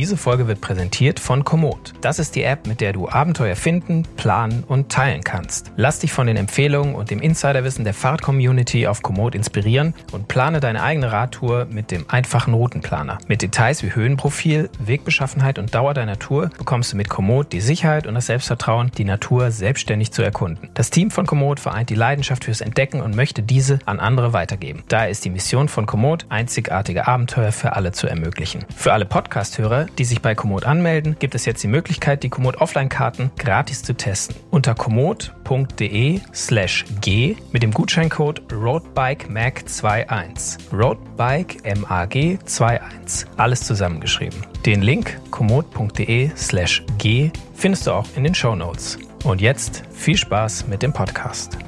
[0.00, 1.92] Diese Folge wird präsentiert von Komoot.
[2.00, 5.72] Das ist die App, mit der du Abenteuer finden, planen und teilen kannst.
[5.76, 10.60] Lass dich von den Empfehlungen und dem Insiderwissen der Fahrt-Community auf Komoot inspirieren und plane
[10.60, 13.18] deine eigene Radtour mit dem einfachen Routenplaner.
[13.28, 18.06] Mit Details wie Höhenprofil, Wegbeschaffenheit und Dauer deiner Tour bekommst du mit Komoot die Sicherheit
[18.06, 20.70] und das Selbstvertrauen, die Natur selbstständig zu erkunden.
[20.72, 24.82] Das Team von Komoot vereint die Leidenschaft fürs Entdecken und möchte diese an andere weitergeben.
[24.88, 28.64] Daher ist die Mission von Komoot, einzigartige Abenteuer für alle zu ermöglichen.
[28.74, 32.60] Für alle Podcast-Hörer, die sich bei Komoot anmelden, gibt es jetzt die Möglichkeit, die Komoot
[32.60, 34.36] Offline-Karten gratis zu testen.
[34.50, 40.58] Unter komoot.de slash g mit dem Gutscheincode RoadBikeMag21.
[40.72, 43.28] RoadBike MAG 21.
[43.36, 44.38] Alles zusammengeschrieben.
[44.66, 48.98] Den Link komoot.de slash g findest du auch in den Show Notes.
[49.24, 51.58] Und jetzt viel Spaß mit dem Podcast.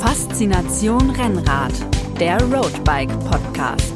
[0.00, 1.72] Faszination Rennrad,
[2.18, 3.94] der Roadbike Podcast.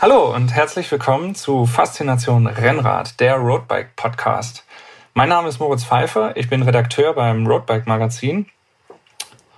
[0.00, 4.64] Hallo und herzlich willkommen zu Faszination Rennrad, der Roadbike Podcast.
[5.12, 8.46] Mein Name ist Moritz Pfeiffer, ich bin Redakteur beim Roadbike Magazin.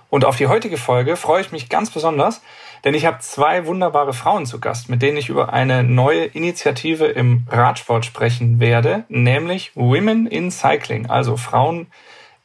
[0.09, 2.41] Und auf die heutige Folge freue ich mich ganz besonders,
[2.83, 7.05] denn ich habe zwei wunderbare Frauen zu Gast, mit denen ich über eine neue Initiative
[7.05, 11.85] im Radsport sprechen werde, nämlich Women in Cycling, also Frauen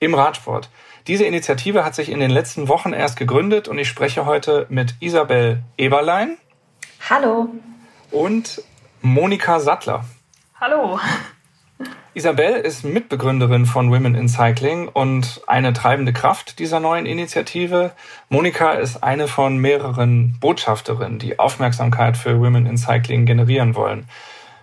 [0.00, 0.68] im Radsport.
[1.06, 4.96] Diese Initiative hat sich in den letzten Wochen erst gegründet und ich spreche heute mit
[5.00, 6.36] Isabel Eberlein.
[7.08, 7.48] Hallo
[8.16, 8.62] und
[9.02, 10.04] Monika Sattler.
[10.58, 10.98] Hallo.
[12.14, 17.92] Isabel ist Mitbegründerin von Women in Cycling und eine treibende Kraft dieser neuen Initiative.
[18.30, 24.08] Monika ist eine von mehreren Botschafterinnen, die Aufmerksamkeit für Women in Cycling generieren wollen.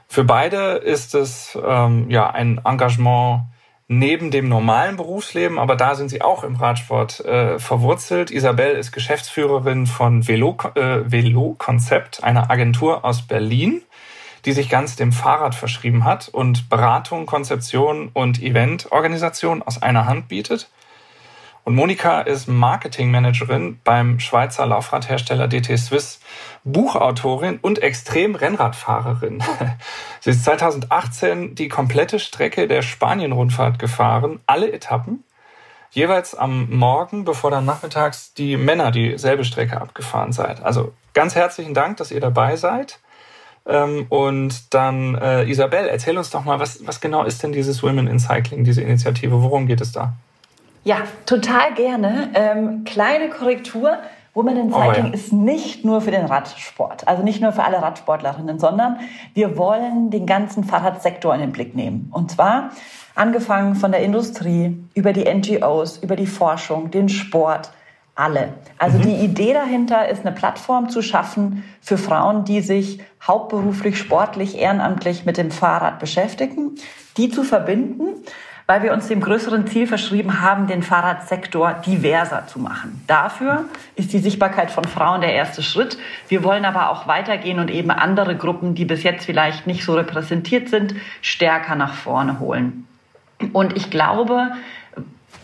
[0.08, 3.44] Für beide ist es ähm, ja ein Engagement
[3.88, 8.32] neben dem normalen Berufsleben, aber da sind sie auch im Radsport äh, verwurzelt.
[8.32, 13.82] Isabel ist Geschäftsführerin von Velo, äh, Velo Konzept, einer Agentur aus Berlin,
[14.46, 20.28] die sich ganz dem Fahrrad verschrieben hat und Beratung, Konzeption und Eventorganisation aus einer Hand
[20.28, 20.70] bietet.
[21.66, 26.20] Und Monika ist Marketingmanagerin beim Schweizer Laufradhersteller DT Swiss,
[26.66, 29.42] Buchautorin und Extrem-Rennradfahrerin.
[30.20, 35.24] Sie ist 2018 die komplette Strecke der Spanien-Rundfahrt gefahren, alle Etappen,
[35.92, 40.62] jeweils am Morgen, bevor dann nachmittags die Männer dieselbe Strecke abgefahren seid.
[40.62, 43.00] Also ganz herzlichen Dank, dass ihr dabei seid.
[43.66, 47.82] Ähm, und dann, äh, Isabel, erzähl uns doch mal, was, was genau ist denn dieses
[47.84, 49.42] Women in Cycling, diese Initiative?
[49.42, 50.14] Worum geht es da?
[50.84, 52.30] Ja, total gerne.
[52.34, 53.98] Ähm, kleine Korrektur.
[54.34, 55.14] Women in Cycling oh, ja.
[55.14, 58.98] ist nicht nur für den Radsport, also nicht nur für alle Radsportlerinnen, sondern
[59.36, 62.10] wir wollen den ganzen Fahrradsektor in den Blick nehmen.
[62.12, 62.72] Und zwar
[63.14, 67.70] angefangen von der Industrie, über die NGOs, über die Forschung, den Sport,
[68.16, 68.54] alle.
[68.80, 69.02] Also mhm.
[69.04, 75.26] die Idee dahinter ist, eine Plattform zu schaffen für Frauen, die sich hauptberuflich, sportlich, ehrenamtlich
[75.26, 76.76] mit dem Fahrrad beschäftigen,
[77.18, 78.24] die zu verbinden
[78.66, 83.04] weil wir uns dem größeren Ziel verschrieben haben, den Fahrradsektor diverser zu machen.
[83.08, 83.66] Dafür
[83.96, 85.98] ist die Sichtbarkeit von Frauen der erste Schritt.
[86.30, 89.96] Wir wollen aber auch weitergehen und eben andere Gruppen, die bis jetzt vielleicht nicht so
[89.96, 92.88] repräsentiert sind, stärker nach vorne holen.
[93.52, 94.52] Und ich glaube,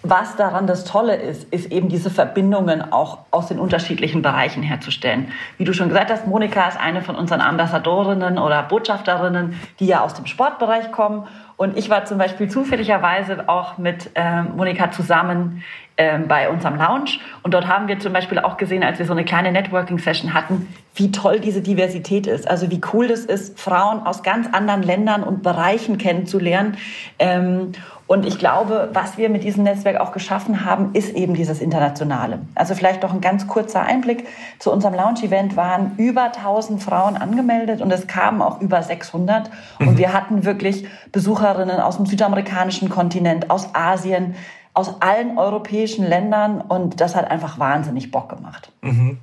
[0.03, 5.31] was daran das Tolle ist, ist eben diese Verbindungen auch aus den unterschiedlichen Bereichen herzustellen.
[5.57, 10.01] Wie du schon gesagt hast, Monika ist eine von unseren Ambassadorinnen oder Botschafterinnen, die ja
[10.01, 11.27] aus dem Sportbereich kommen
[11.59, 15.61] und ich war zum Beispiel zufälligerweise auch mit äh, Monika zusammen
[15.97, 17.19] ähm, bei unserem Lounge.
[17.43, 20.73] Und dort haben wir zum Beispiel auch gesehen, als wir so eine kleine Networking-Session hatten,
[20.95, 22.49] wie toll diese Diversität ist.
[22.49, 26.77] Also wie cool das ist, Frauen aus ganz anderen Ländern und Bereichen kennenzulernen.
[27.19, 27.73] Ähm,
[28.09, 32.39] und ich glaube, was wir mit diesem Netzwerk auch geschaffen haben, ist eben dieses Internationale.
[32.55, 34.25] Also vielleicht noch ein ganz kurzer Einblick.
[34.57, 39.51] Zu unserem Launch-Event waren über 1000 Frauen angemeldet und es kamen auch über 600.
[39.77, 39.97] Und mhm.
[39.99, 44.33] wir hatten wirklich Besucherinnen aus dem südamerikanischen Kontinent, aus Asien,
[44.73, 46.61] aus allen europäischen Ländern.
[46.61, 48.71] Und das hat einfach wahnsinnig Bock gemacht.
[48.81, 49.19] Mhm.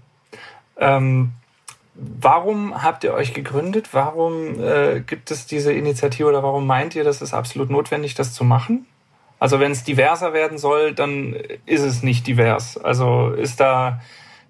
[0.78, 1.32] Ähm
[1.98, 3.88] Warum habt ihr euch gegründet?
[3.92, 8.34] Warum äh, gibt es diese Initiative oder warum meint ihr, dass es absolut notwendig, das
[8.34, 8.86] zu machen?
[9.38, 11.34] Also wenn es diverser werden soll, dann
[11.64, 12.76] ist es nicht divers.
[12.78, 14.00] Also ist da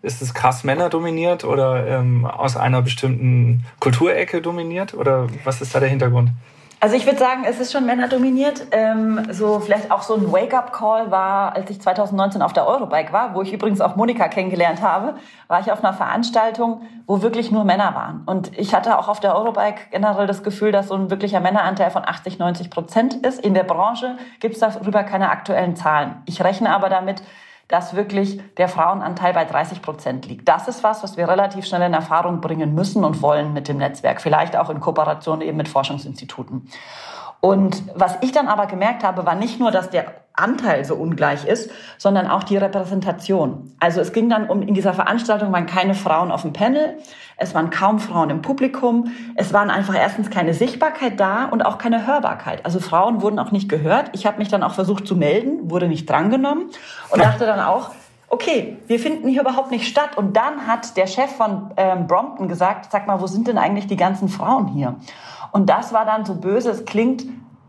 [0.03, 5.81] ist es krass männerdominiert oder ähm, aus einer bestimmten Kulturecke dominiert oder was ist da
[5.81, 6.31] der Hintergrund?
[6.79, 8.67] Also ich würde sagen, es ist schon männerdominiert.
[8.71, 13.35] Ähm, so vielleicht auch so ein Wake-up-Call war, als ich 2019 auf der Eurobike war,
[13.35, 15.15] wo ich übrigens auch Monika kennengelernt habe,
[15.49, 18.23] war ich auf einer Veranstaltung, wo wirklich nur Männer waren.
[18.27, 21.91] Und ich hatte auch auf der Eurobike generell das Gefühl, dass so ein wirklicher Männeranteil
[21.91, 23.41] von 80, 90 Prozent ist.
[23.41, 26.23] In der Branche gibt es darüber keine aktuellen Zahlen.
[26.27, 27.23] Ich rechne aber damit,
[27.69, 30.49] dass wirklich der Frauenanteil bei 30 Prozent liegt.
[30.49, 33.79] Das ist was, was wir relativ schnell in Erfahrung bringen müssen und wollen mit dem
[33.79, 36.69] Netzwerk, vielleicht auch in Kooperation eben mit Forschungsinstituten.
[37.41, 41.47] Und was ich dann aber gemerkt habe, war nicht nur, dass der Anteil so ungleich
[41.47, 43.73] ist, sondern auch die Repräsentation.
[43.81, 46.99] Also es ging dann um, in dieser Veranstaltung waren keine Frauen auf dem Panel,
[47.39, 51.79] es waren kaum Frauen im Publikum, es waren einfach erstens keine Sichtbarkeit da und auch
[51.79, 52.65] keine Hörbarkeit.
[52.65, 54.11] Also Frauen wurden auch nicht gehört.
[54.13, 56.71] Ich habe mich dann auch versucht zu melden, wurde nicht drangenommen
[57.11, 57.91] und dachte dann auch,
[58.29, 60.17] okay, wir finden hier überhaupt nicht statt.
[60.17, 63.87] Und dann hat der Chef von ähm, Brompton gesagt, sag mal, wo sind denn eigentlich
[63.87, 64.97] die ganzen Frauen hier?
[65.53, 67.25] Und das war dann so böse, es klingt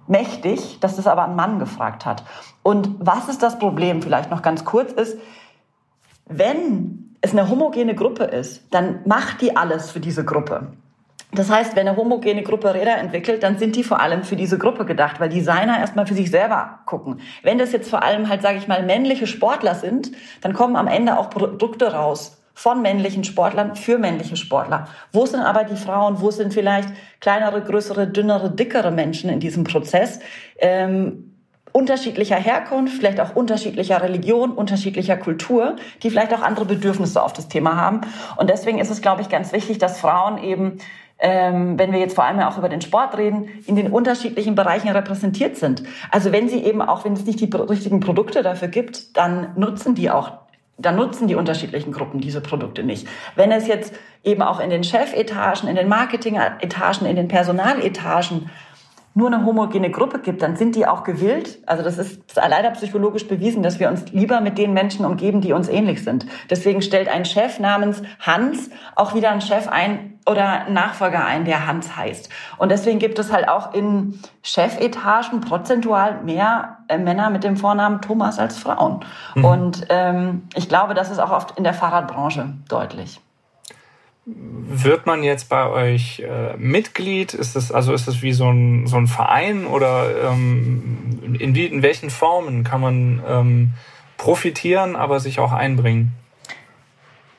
[0.07, 2.24] mächtig, dass das aber ein Mann gefragt hat.
[2.63, 4.01] Und was ist das Problem?
[4.01, 5.18] Vielleicht noch ganz kurz ist,
[6.25, 10.68] wenn es eine homogene Gruppe ist, dann macht die alles für diese Gruppe.
[11.33, 14.57] Das heißt, wenn eine homogene Gruppe Räder entwickelt, dann sind die vor allem für diese
[14.57, 17.19] Gruppe gedacht, weil Designer erstmal für sich selber gucken.
[17.44, 20.12] Wenn das jetzt vor allem halt, sage ich mal, männliche Sportler sind,
[20.42, 24.88] dann kommen am Ende auch Produkte raus von männlichen Sportlern für männliche Sportler.
[25.12, 26.21] Wo sind aber die Frauen?
[26.21, 26.89] Wo sind vielleicht
[27.19, 30.21] kleinere, größere, dünnere, dickere Menschen in diesem Prozess?
[30.57, 31.36] Ähm,
[31.71, 37.48] unterschiedlicher Herkunft, vielleicht auch unterschiedlicher Religion, unterschiedlicher Kultur, die vielleicht auch andere Bedürfnisse auf das
[37.48, 38.01] Thema haben.
[38.38, 40.80] Und deswegen ist es, glaube ich, ganz wichtig, dass Frauen eben
[41.19, 44.89] ähm, wenn wir jetzt vor allem auch über den Sport reden, in den unterschiedlichen Bereichen
[44.89, 45.81] repräsentiert sind.
[46.12, 49.95] Also wenn sie eben auch, wenn es nicht die richtigen Produkte dafür gibt, dann nutzen
[49.95, 50.47] die auch
[50.77, 53.07] dann nutzen die unterschiedlichen Gruppen diese Produkte nicht.
[53.35, 58.50] Wenn es jetzt eben auch in den Chefetagen, in den Marketingetagen, in den Personaletagen
[59.18, 61.58] nur eine homogene Gruppe gibt, dann sind die auch gewillt.
[61.66, 65.54] Also das ist leider psychologisch bewiesen, dass wir uns lieber mit den Menschen umgeben, die
[65.54, 66.28] uns ähnlich sind.
[66.52, 71.46] Deswegen stellt ein Chef namens Hans auch wieder einen Chef ein oder einen Nachfolger ein,
[71.46, 72.30] der Hans heißt.
[72.60, 78.02] Und deswegen gibt es halt auch in Chefetagen prozentual mehr äh, Männer mit dem Vornamen
[78.02, 79.00] Thomas als Frauen.
[79.34, 79.46] Mhm.
[79.46, 83.20] Und ähm, ich glaube, das ist auch oft in der Fahrradbranche deutlich.
[84.29, 87.33] Wird man jetzt bei euch äh, Mitglied?
[87.33, 91.65] Ist es also ist es wie so ein, so ein Verein oder ähm, in, wie,
[91.65, 93.74] in welchen Formen kann man ähm,
[94.18, 96.12] profitieren, aber sich auch einbringen?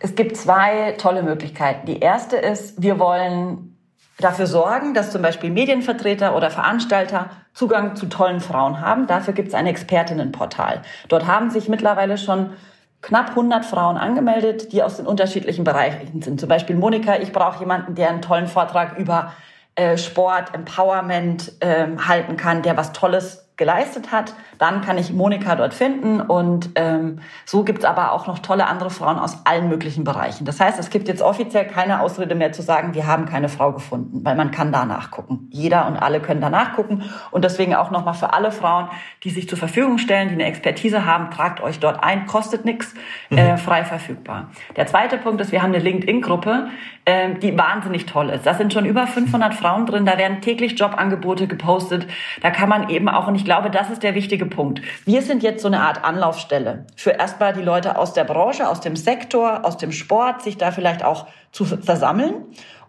[0.00, 1.86] Es gibt zwei tolle Möglichkeiten.
[1.86, 3.76] Die erste ist, wir wollen
[4.18, 9.06] dafür sorgen, dass zum Beispiel Medienvertreter oder Veranstalter Zugang zu tollen Frauen haben.
[9.06, 10.80] Dafür gibt es ein Expertinnenportal.
[11.08, 12.54] Dort haben sich mittlerweile schon
[13.00, 16.40] knapp 100 Frauen angemeldet, die aus den unterschiedlichen Bereichen sind.
[16.40, 19.32] Zum Beispiel Monika, ich brauche jemanden, der einen tollen Vortrag über
[19.76, 25.56] äh, Sport, Empowerment ähm, halten kann, der was Tolles geleistet hat, dann kann ich Monika
[25.56, 26.20] dort finden.
[26.20, 30.44] Und ähm, so gibt's aber auch noch tolle andere Frauen aus allen möglichen Bereichen.
[30.44, 33.72] Das heißt, es gibt jetzt offiziell keine Ausrede mehr zu sagen, wir haben keine Frau
[33.72, 35.48] gefunden, weil man kann da nachgucken.
[35.50, 37.02] Jeder und alle können da nachgucken.
[37.32, 38.88] Und deswegen auch nochmal für alle Frauen,
[39.24, 42.94] die sich zur Verfügung stellen, die eine Expertise haben, tragt euch dort ein, kostet nichts,
[43.28, 43.38] mhm.
[43.38, 44.50] äh, frei verfügbar.
[44.76, 46.68] Der zweite Punkt ist, wir haben eine LinkedIn-Gruppe,
[47.04, 48.46] äh, die wahnsinnig toll ist.
[48.46, 52.06] Da sind schon über 500 Frauen drin, da werden täglich Jobangebote gepostet.
[52.40, 54.82] Da kann man eben auch, und ich glaube, das ist der wichtige Punkt.
[55.06, 58.80] Wir sind jetzt so eine Art Anlaufstelle für erstmal die Leute aus der Branche, aus
[58.80, 62.34] dem Sektor, aus dem Sport, sich da vielleicht auch zu versammeln.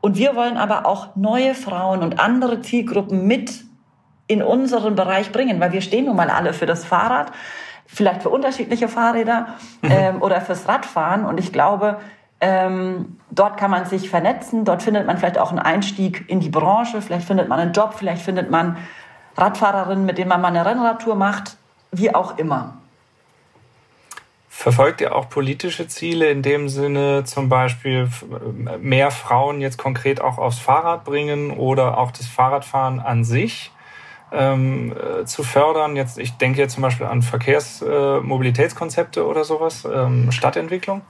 [0.02, 3.64] Und wir wollen aber auch neue Frauen und andere Zielgruppen mit
[4.28, 7.32] in unseren Bereich bringen, weil wir stehen nun mal alle für das Fahrrad,
[7.86, 9.92] vielleicht für unterschiedliche Fahrräder mhm.
[9.92, 11.24] ähm, oder fürs Radfahren.
[11.24, 12.00] Und ich glaube,
[12.42, 16.50] ähm, dort kann man sich vernetzen, dort findet man vielleicht auch einen Einstieg in die
[16.50, 18.76] Branche, vielleicht findet man einen Job, vielleicht findet man
[19.40, 21.58] Radfahrerinnen, mit denen man mal eine Rennradtour macht,
[21.92, 22.80] wie auch immer.
[24.60, 28.10] Verfolgt ihr auch politische Ziele in dem Sinne, zum Beispiel
[28.82, 33.72] mehr Frauen jetzt konkret auch aufs Fahrrad bringen oder auch das Fahrradfahren an sich
[34.34, 35.96] ähm, äh, zu fördern?
[35.96, 41.04] Jetzt, ich denke jetzt zum Beispiel an Verkehrsmobilitätskonzepte äh, oder sowas, ähm, Stadtentwicklung?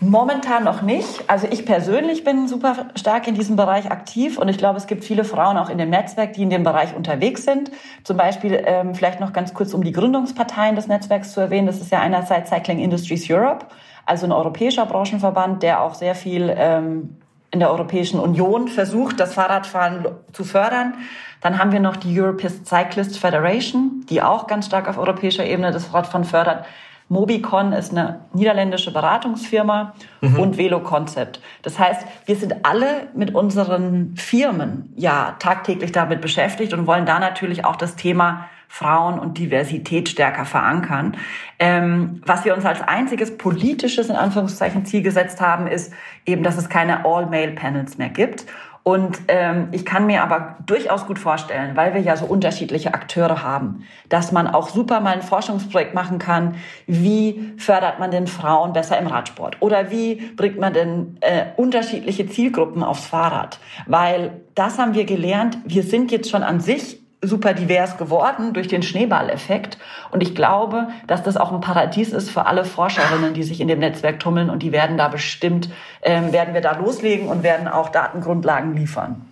[0.00, 1.24] Momentan noch nicht.
[1.26, 5.04] Also ich persönlich bin super stark in diesem Bereich aktiv und ich glaube, es gibt
[5.04, 7.70] viele Frauen auch in dem Netzwerk, die in dem Bereich unterwegs sind.
[8.04, 11.66] Zum Beispiel ähm, vielleicht noch ganz kurz, um die Gründungsparteien des Netzwerks zu erwähnen.
[11.66, 13.66] Das ist ja einerseits Cycling Industries Europe,
[14.04, 17.16] also ein europäischer Branchenverband, der auch sehr viel ähm,
[17.50, 20.94] in der Europäischen Union versucht, das Fahrradfahren zu fördern.
[21.40, 25.72] Dann haben wir noch die European Cyclist Federation, die auch ganz stark auf europäischer Ebene
[25.72, 26.66] das Radfahren fördert.
[27.08, 30.38] Mobicon ist eine niederländische Beratungsfirma mhm.
[30.38, 31.40] und Velo Concept.
[31.62, 37.18] Das heißt, wir sind alle mit unseren Firmen ja tagtäglich damit beschäftigt und wollen da
[37.18, 41.16] natürlich auch das Thema Frauen und Diversität stärker verankern.
[41.58, 45.92] Ähm, was wir uns als einziges politisches, in Anführungszeichen, Ziel gesetzt haben, ist
[46.26, 48.46] eben, dass es keine All-Male-Panels mehr gibt.
[48.86, 53.42] Und ähm, ich kann mir aber durchaus gut vorstellen, weil wir ja so unterschiedliche Akteure
[53.42, 56.54] haben, dass man auch super mal ein Forschungsprojekt machen kann,
[56.86, 59.56] wie fördert man den Frauen besser im Radsport?
[59.58, 63.58] Oder wie bringt man denn äh, unterschiedliche Zielgruppen aufs Fahrrad.
[63.86, 68.68] Weil das haben wir gelernt, wir sind jetzt schon an sich super divers geworden durch
[68.68, 69.78] den Schneeballeffekt.
[70.10, 73.68] Und ich glaube, dass das auch ein Paradies ist für alle Forscherinnen, die sich in
[73.68, 74.50] dem Netzwerk tummeln.
[74.50, 75.70] Und die werden da bestimmt,
[76.02, 79.26] ähm, werden wir da loslegen und werden auch Datengrundlagen liefern.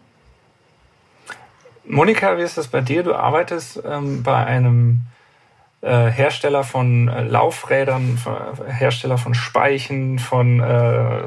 [1.87, 3.03] Monika, wie ist das bei dir?
[3.03, 5.03] Du arbeitest ähm, bei einem
[5.83, 8.19] äh, Hersteller von äh, Laufrädern,
[8.67, 11.25] Hersteller von Speichen, von äh,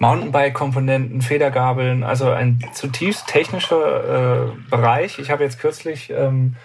[0.00, 5.18] Mountainbike-Komponenten, Federgabeln, also ein zutiefst technischer äh, Bereich.
[5.18, 6.56] Ich habe jetzt kürzlich ähm,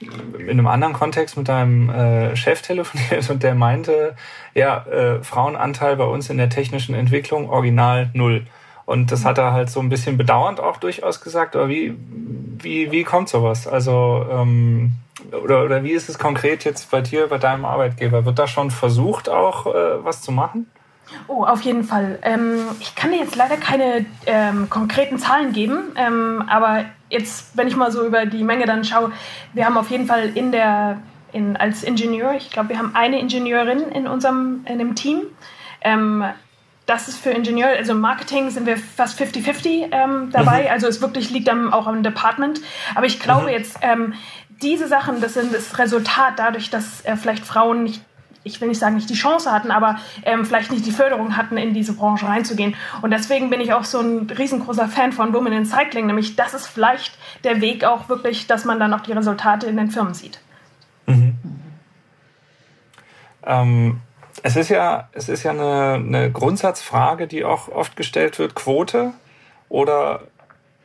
[0.00, 4.16] in einem anderen Kontext mit deinem äh, Chef telefoniert und der meinte,
[4.54, 8.44] ja, äh, Frauenanteil bei uns in der technischen Entwicklung original null.
[8.86, 11.54] Und das hat er halt so ein bisschen bedauernd auch durchaus gesagt.
[11.54, 11.94] Aber wie,
[12.58, 13.68] wie, wie kommt sowas?
[13.68, 14.94] Also, ähm,
[15.30, 18.24] oder, oder wie ist es konkret jetzt bei dir, bei deinem Arbeitgeber?
[18.24, 20.66] Wird da schon versucht, auch äh, was zu machen?
[21.28, 22.18] Oh, auf jeden Fall.
[22.22, 27.68] Ähm, ich kann dir jetzt leider keine ähm, konkreten Zahlen geben, ähm, aber jetzt, wenn
[27.68, 29.12] ich mal so über die Menge dann schaue,
[29.52, 31.00] wir haben auf jeden Fall in der,
[31.32, 35.22] in, als Ingenieur, ich glaube, wir haben eine Ingenieurin in unserem in dem Team.
[35.82, 36.24] Ähm,
[36.86, 40.70] das ist für Ingenieur, also im Marketing sind wir fast 50-50 ähm, dabei, mhm.
[40.70, 42.60] also es wirklich liegt am, auch am Department.
[42.96, 43.48] Aber ich glaube mhm.
[43.50, 44.14] jetzt, ähm,
[44.60, 48.02] diese Sachen, das sind das Resultat dadurch, dass äh, vielleicht Frauen nicht
[48.42, 51.56] ich will nicht sagen, nicht die Chance hatten, aber ähm, vielleicht nicht die Förderung hatten,
[51.56, 52.74] in diese Branche reinzugehen.
[53.02, 56.54] Und deswegen bin ich auch so ein riesengroßer Fan von Women in Cycling, nämlich das
[56.54, 60.14] ist vielleicht der Weg auch wirklich, dass man dann auch die Resultate in den Firmen
[60.14, 60.40] sieht.
[61.06, 61.36] Mhm.
[63.44, 64.00] Ähm,
[64.42, 69.12] es ist ja, es ist ja eine, eine Grundsatzfrage, die auch oft gestellt wird, Quote
[69.68, 70.22] oder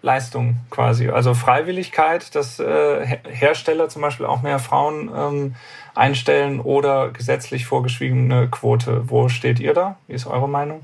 [0.05, 1.09] Leistung quasi.
[1.09, 5.55] Also Freiwilligkeit, dass äh, Hersteller zum Beispiel auch mehr Frauen ähm,
[5.95, 9.09] einstellen oder gesetzlich vorgeschriebene Quote.
[9.09, 9.97] Wo steht ihr da?
[10.07, 10.83] Wie ist eure Meinung?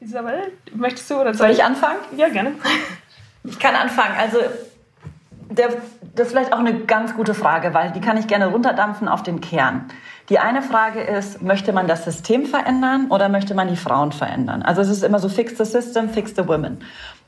[0.00, 1.98] Isabel, möchtest du oder soll ich anfangen?
[2.16, 2.52] Ja, gerne.
[3.44, 4.14] Ich kann anfangen.
[4.18, 4.38] Also
[5.50, 5.68] der,
[6.14, 9.22] das ist vielleicht auch eine ganz gute Frage, weil die kann ich gerne runterdampfen auf
[9.22, 9.88] den Kern.
[10.28, 14.62] Die eine Frage ist, möchte man das System verändern oder möchte man die Frauen verändern?
[14.62, 16.78] Also es ist immer so, fix the system, fix the women.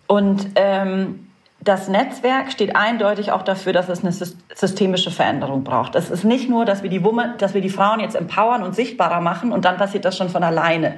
[0.09, 1.29] Und ähm,
[1.61, 5.95] das Netzwerk steht eindeutig auch dafür, dass es eine systemische Veränderung braucht.
[5.95, 8.75] Es ist nicht nur, dass wir die Woman, dass wir die Frauen jetzt empowern und
[8.75, 10.97] sichtbarer machen und dann passiert das schon von alleine.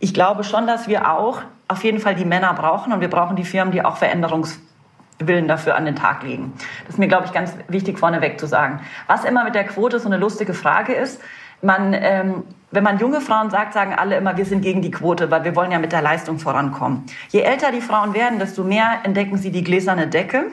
[0.00, 3.36] Ich glaube schon, dass wir auch auf jeden Fall die Männer brauchen und wir brauchen
[3.36, 6.52] die Firmen, die auch Veränderungswillen dafür an den Tag legen.
[6.84, 8.80] Das ist mir, glaube ich, ganz wichtig vorneweg zu sagen.
[9.06, 11.22] Was immer mit der Quote so eine lustige Frage ist,
[11.64, 15.30] man, ähm, wenn man junge Frauen sagt, sagen alle immer, wir sind gegen die Quote,
[15.30, 17.04] weil wir wollen ja mit der Leistung vorankommen.
[17.30, 20.46] Je älter die Frauen werden, desto mehr entdecken sie die gläserne Decke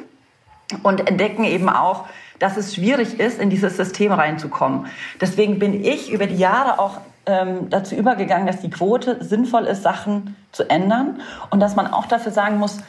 [0.83, 2.05] und entdecken eben auch,
[2.39, 4.87] dass es schwierig ist, in dieses System reinzukommen.
[5.19, 9.83] Deswegen bin ich über die Jahre auch ähm, dazu übergegangen, dass die Quote sinnvoll ist,
[9.83, 12.79] Sachen zu ändern und dass man auch dafür sagen muss,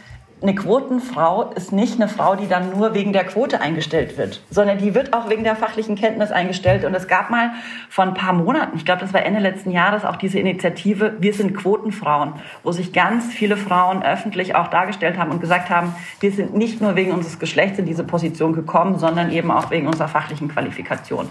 [0.42, 4.78] eine Quotenfrau ist nicht eine Frau, die dann nur wegen der Quote eingestellt wird, sondern
[4.78, 6.84] die wird auch wegen der fachlichen Kenntnis eingestellt.
[6.84, 7.52] Und es gab mal
[7.88, 11.32] vor ein paar Monaten, ich glaube, das war Ende letzten Jahres, auch diese Initiative Wir
[11.32, 16.32] sind Quotenfrauen, wo sich ganz viele Frauen öffentlich auch dargestellt haben und gesagt haben, wir
[16.32, 20.08] sind nicht nur wegen unseres Geschlechts in diese Position gekommen, sondern eben auch wegen unserer
[20.08, 21.28] fachlichen Qualifikation.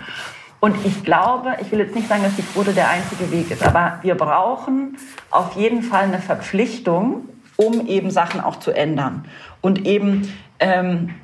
[0.62, 3.65] Und ich glaube, ich will jetzt nicht sagen, dass die Quote der einzige Weg ist,
[3.65, 4.96] aber wir brauchen
[5.32, 7.27] auf jeden Fall eine Verpflichtung,
[7.62, 9.25] um eben Sachen auch zu ändern
[9.62, 11.15] und eben ähm,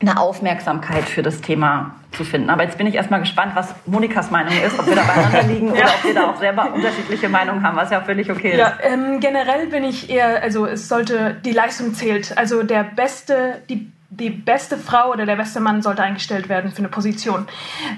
[0.00, 2.50] eine Aufmerksamkeit für das Thema zu finden.
[2.50, 5.70] Aber jetzt bin ich erstmal gespannt, was Monikas Meinung ist, ob wir da beieinander liegen
[5.70, 8.58] oder ob wir da auch selber unterschiedliche Meinungen haben, was ja völlig okay ist.
[8.58, 12.36] Ja, ähm, generell bin ich eher, also es sollte, die Leistung zählt.
[12.36, 16.78] Also der beste, die die beste Frau oder der beste Mann sollte eingestellt werden für
[16.78, 17.46] eine Position.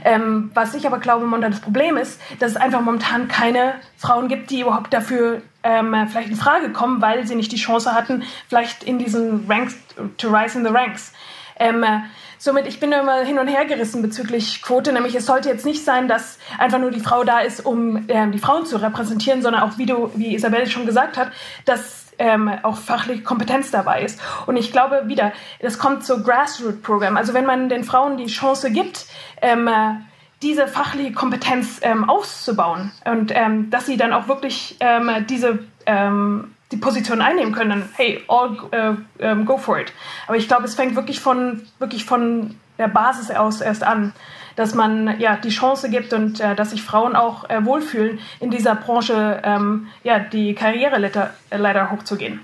[0.04, 4.28] Ähm, was ich aber glaube, momentan das Problem ist, dass es einfach momentan keine Frauen
[4.28, 8.22] gibt, die überhaupt dafür ähm, vielleicht in Frage kommen, weil sie nicht die Chance hatten,
[8.48, 9.76] vielleicht in diesen Ranks
[10.16, 11.12] to rise in the ranks.
[11.58, 12.00] Ähm, äh,
[12.38, 15.84] somit, ich bin immer hin und her gerissen bezüglich Quote, nämlich es sollte jetzt nicht
[15.84, 19.62] sein, dass einfach nur die Frau da ist, um ähm, die Frauen zu repräsentieren, sondern
[19.62, 21.32] auch, wie du, wie Isabelle schon gesagt hat,
[21.64, 24.20] dass ähm, auch fachliche Kompetenz dabei ist.
[24.46, 27.16] Und ich glaube wieder, das kommt zu Grassroot-Programm.
[27.16, 29.06] Also wenn man den Frauen die Chance gibt,
[29.40, 29.94] ähm, äh,
[30.42, 36.54] diese fachliche Kompetenz ähm, auszubauen und ähm, dass sie dann auch wirklich ähm, diese ähm,
[36.70, 39.92] die Position einnehmen können, dann hey, all um, go for it.
[40.26, 44.12] Aber ich glaube, es fängt wirklich von wirklich von der Basis aus erst an
[44.58, 48.50] dass man ja die Chance gibt und äh, dass sich Frauen auch äh, wohlfühlen, in
[48.50, 52.40] dieser Branche ähm, ja die Karriereleiter äh, leider hochzugehen.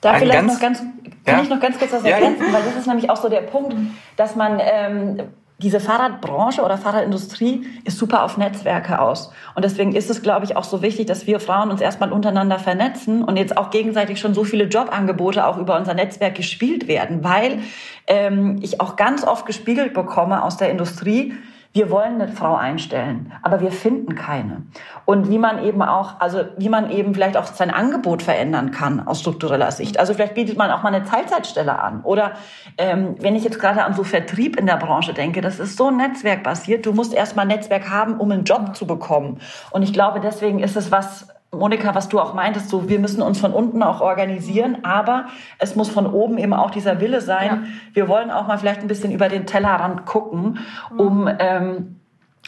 [0.00, 1.42] Da vielleicht noch ganz, kann ja?
[1.42, 2.52] ich noch ganz kurz was ergänzen, ja.
[2.52, 3.74] weil das ist nämlich auch so der Punkt,
[4.16, 5.22] dass man ähm,
[5.62, 9.32] diese Fahrradbranche oder Fahrradindustrie ist super auf Netzwerke aus.
[9.54, 12.58] Und deswegen ist es, glaube ich, auch so wichtig, dass wir Frauen uns erstmal untereinander
[12.58, 17.22] vernetzen und jetzt auch gegenseitig schon so viele Jobangebote auch über unser Netzwerk gespielt werden,
[17.22, 17.60] weil
[18.06, 21.34] ähm, ich auch ganz oft gespiegelt bekomme aus der Industrie,
[21.74, 24.64] wir wollen eine Frau einstellen, aber wir finden keine.
[25.06, 29.06] Und wie man eben auch, also wie man eben vielleicht auch sein Angebot verändern kann
[29.06, 29.98] aus struktureller Sicht.
[29.98, 32.02] Also vielleicht bietet man auch mal eine Teilzeitstelle an.
[32.02, 32.32] Oder
[32.76, 35.90] ähm, wenn ich jetzt gerade an so Vertrieb in der Branche denke, das ist so
[35.90, 36.84] netzwerkbasiert.
[36.84, 39.40] Du musst erst mal ein Netzwerk haben, um einen Job zu bekommen.
[39.70, 43.20] Und ich glaube, deswegen ist es was, Monika, was du auch meintest, so wir müssen
[43.20, 45.26] uns von unten auch organisieren, aber
[45.58, 47.46] es muss von oben eben auch dieser Wille sein.
[47.46, 47.62] Ja.
[47.92, 50.60] Wir wollen auch mal vielleicht ein bisschen über den Tellerrand gucken,
[50.96, 51.96] um ähm,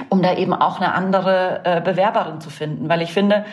[0.09, 3.45] um da eben auch eine andere äh, Bewerberin zu finden, weil ich finde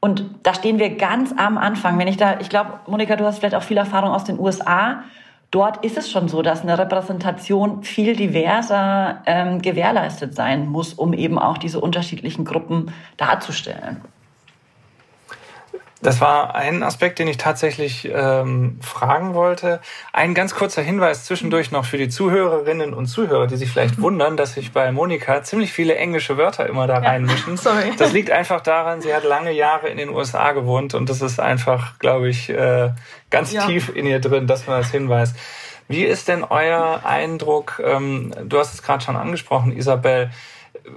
[0.00, 1.96] und da stehen wir ganz am Anfang.
[1.96, 5.04] Wenn ich da, ich glaube, Monika, du hast vielleicht auch viel Erfahrung aus den USA.
[5.52, 11.12] Dort ist es schon so, dass eine Repräsentation viel diverser ähm, gewährleistet sein muss, um
[11.12, 14.00] eben auch diese unterschiedlichen Gruppen darzustellen.
[16.02, 19.80] Das war ein Aspekt, den ich tatsächlich ähm, fragen wollte.
[20.12, 24.36] Ein ganz kurzer Hinweis zwischendurch noch für die Zuhörerinnen und Zuhörer, die sich vielleicht wundern,
[24.36, 27.54] dass sich bei Monika ziemlich viele englische Wörter immer da reinmischen.
[27.54, 27.92] Ja, sorry.
[27.96, 31.38] Das liegt einfach daran, sie hat lange Jahre in den USA gewohnt und das ist
[31.38, 32.90] einfach, glaube ich, äh,
[33.30, 33.64] ganz ja.
[33.66, 35.36] tief in ihr drin, dass man das hinweist.
[35.86, 37.80] Wie ist denn euer Eindruck?
[37.84, 40.30] Ähm, du hast es gerade schon angesprochen, Isabel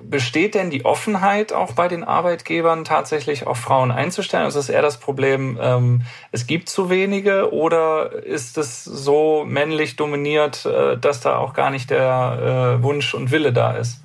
[0.03, 4.43] besteht denn die Offenheit auch bei den Arbeitgebern tatsächlich auch Frauen einzustellen?
[4.43, 6.01] Also ist eher das Problem, ähm,
[6.31, 11.69] es gibt zu wenige oder ist es so männlich dominiert, äh, dass da auch gar
[11.69, 14.01] nicht der äh, Wunsch und Wille da ist?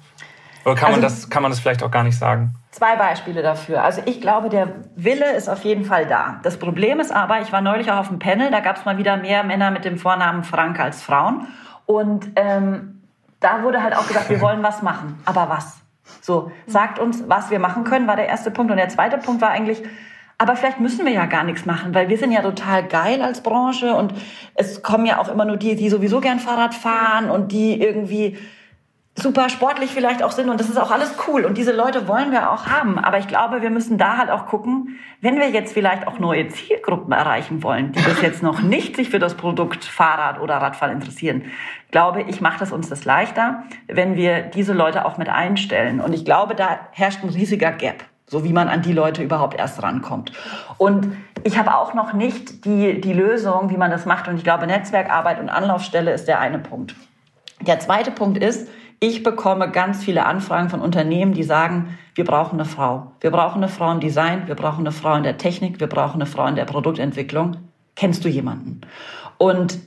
[0.65, 2.55] Oder kann also, man das, kann man das vielleicht auch gar nicht sagen?
[2.71, 3.83] Zwei Beispiele dafür.
[3.83, 6.41] Also ich glaube, der Wille ist auf jeden Fall da.
[6.43, 8.99] Das Problem ist aber, ich war neulich auch auf dem Panel, da gab es mal
[8.99, 11.49] wieder mehr Männer mit dem Vornamen Frank als Frauen.
[11.87, 13.00] Und ähm,
[13.41, 15.21] da wurde halt auch gesagt, wir wollen was machen.
[15.25, 15.79] Aber was?
[16.21, 18.71] So, sagt uns, was wir machen können, war der erste Punkt.
[18.71, 19.83] Und der zweite Punkt war eigentlich,
[20.39, 23.43] aber vielleicht müssen wir ja gar nichts machen, weil wir sind ja total geil als
[23.43, 24.15] Branche und
[24.55, 28.39] es kommen ja auch immer nur die, die sowieso gern Fahrrad fahren und die irgendwie
[29.17, 32.31] super sportlich vielleicht auch sind und das ist auch alles cool und diese Leute wollen
[32.31, 32.99] wir auch haben.
[32.99, 36.49] Aber ich glaube, wir müssen da halt auch gucken, wenn wir jetzt vielleicht auch neue
[36.49, 40.95] Zielgruppen erreichen wollen, die bis jetzt noch nicht sich für das Produkt Fahrrad oder Radfahren
[40.95, 41.45] interessieren,
[41.91, 46.01] glaube ich, macht es uns das leichter, wenn wir diese Leute auch mit einstellen.
[46.01, 49.59] Und ich glaube, da herrscht ein riesiger Gap so wie man an die Leute überhaupt
[49.59, 50.31] erst rankommt.
[50.79, 54.29] Und ich habe auch noch nicht die, die Lösung, wie man das macht.
[54.29, 56.95] Und ich glaube, Netzwerkarbeit und Anlaufstelle ist der eine Punkt.
[57.61, 58.69] Der zweite Punkt ist,
[59.01, 63.13] ich bekomme ganz viele Anfragen von Unternehmen, die sagen, wir brauchen eine Frau.
[63.21, 66.21] Wir brauchen eine Frau im Design, wir brauchen eine Frau in der Technik, wir brauchen
[66.21, 67.57] eine Frau in der Produktentwicklung.
[67.97, 68.83] Kennst du jemanden?
[69.39, 69.79] Und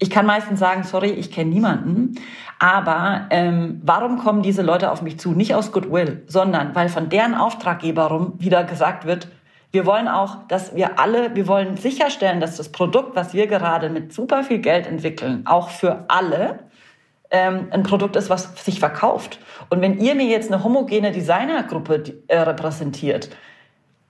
[0.00, 2.16] ich kann meistens sagen, sorry, ich kenne niemanden.
[2.58, 5.32] Aber ähm, warum kommen diese Leute auf mich zu?
[5.32, 9.28] Nicht aus Goodwill, sondern weil von deren Auftraggeber rum wieder gesagt wird,
[9.70, 13.90] wir wollen auch, dass wir alle, wir wollen sicherstellen, dass das Produkt, was wir gerade
[13.90, 16.60] mit super viel Geld entwickeln, auch für alle
[17.30, 19.38] ähm, ein Produkt ist, was sich verkauft.
[19.70, 23.30] Und wenn ihr mir jetzt eine homogene Designergruppe äh, repräsentiert,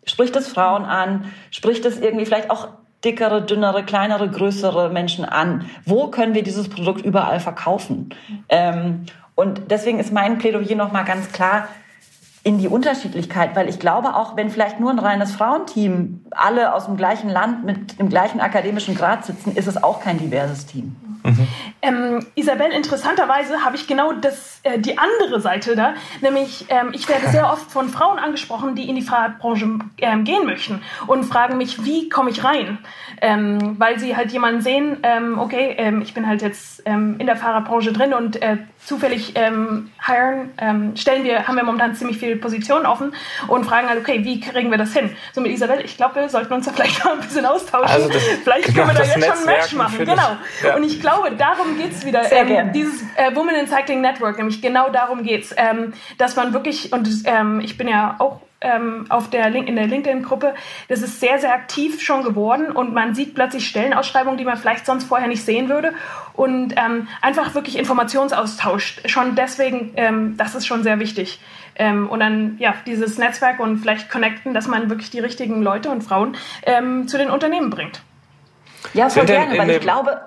[0.04, 2.68] spricht es Frauen an, spricht es irgendwie vielleicht auch
[3.04, 5.68] dickere, dünnere, kleinere, größere Menschen an?
[5.84, 8.10] Wo können wir dieses Produkt überall verkaufen?
[8.48, 11.68] Ähm, und deswegen ist mein Plädoyer nochmal ganz klar,
[12.46, 16.86] in die Unterschiedlichkeit, weil ich glaube auch, wenn vielleicht nur ein reines Frauenteam alle aus
[16.86, 20.94] dem gleichen Land mit dem gleichen akademischen Grad sitzen, ist es auch kein diverses Team.
[21.24, 21.48] Mhm.
[21.82, 27.08] Ähm, Isabel, interessanterweise habe ich genau das, äh, die andere Seite da, nämlich ähm, ich
[27.08, 31.58] werde sehr oft von Frauen angesprochen, die in die Fahrradbranche ähm, gehen möchten und fragen
[31.58, 32.78] mich, wie komme ich rein?
[33.20, 37.34] Ähm, weil sie halt jemanden sehen, ähm, okay, ähm, ich bin halt jetzt in der
[37.34, 39.90] Fahrradbranche drin und äh, zufällig hiren,
[40.94, 43.12] stellen wir, haben wir momentan ziemlich viele Positionen offen
[43.48, 45.10] und fragen halt, okay, wie kriegen wir das hin?
[45.32, 47.90] So mit Isabel, ich glaube, wir sollten uns da vielleicht mal ein bisschen austauschen.
[47.90, 49.98] Also das, vielleicht genau, können wir da jetzt schon ein Match machen.
[49.98, 50.36] Genau.
[50.62, 50.76] Ja.
[50.76, 52.24] Und ich glaube, darum geht es wieder.
[52.24, 56.36] Sehr ähm, Dieses äh, Women in Cycling Network, nämlich genau darum geht es, ähm, dass
[56.36, 60.54] man wirklich, und ähm, ich bin ja auch ähm, auf der Link, in der LinkedIn-Gruppe,
[60.88, 64.86] das ist sehr, sehr aktiv schon geworden und man sieht plötzlich Stellenausschreibungen, die man vielleicht
[64.86, 65.92] sonst vorher nicht sehen würde
[66.34, 69.02] und ähm, einfach wirklich Informationsaustausch.
[69.06, 71.40] Schon deswegen, ähm, das ist schon sehr wichtig.
[71.78, 76.02] und dann, ja, dieses Netzwerk und vielleicht connecten, dass man wirklich die richtigen Leute und
[76.02, 76.34] Frauen
[77.06, 78.00] zu den Unternehmen bringt.
[78.94, 80.18] Ja, voll gerne, weil ich glaube,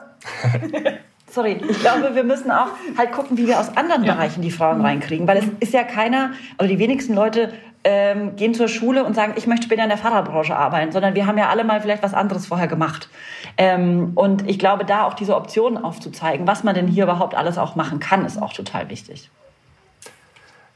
[1.31, 4.13] Sorry, ich glaube, wir müssen auch halt gucken, wie wir aus anderen ja.
[4.13, 8.53] Bereichen die Frauen reinkriegen, weil es ist ja keiner, oder die wenigsten Leute ähm, gehen
[8.53, 11.49] zur Schule und sagen, ich möchte später in der Fahrradbranche arbeiten, sondern wir haben ja
[11.49, 13.09] alle mal vielleicht was anderes vorher gemacht.
[13.57, 17.57] Ähm, und ich glaube, da auch diese Optionen aufzuzeigen, was man denn hier überhaupt alles
[17.57, 19.29] auch machen kann, ist auch total wichtig.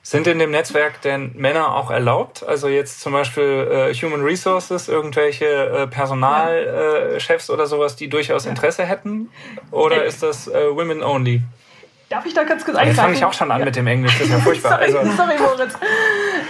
[0.06, 2.44] Sind in dem Netzwerk denn Männer auch erlaubt?
[2.46, 7.54] Also jetzt zum Beispiel äh, Human Resources, irgendwelche äh, Personalchefs ja.
[7.54, 9.30] äh, oder sowas, die durchaus Interesse hätten?
[9.72, 11.42] Oder ist das äh, Women Only?
[12.14, 12.96] Darf ich da ganz kurz eingreifen?
[12.96, 13.66] Jetzt fange ich auch schon an ja.
[13.66, 14.80] mit dem Englisch, das ist ja furchtbar.
[14.88, 15.12] sorry, also.
[15.18, 15.74] sorry, Moritz.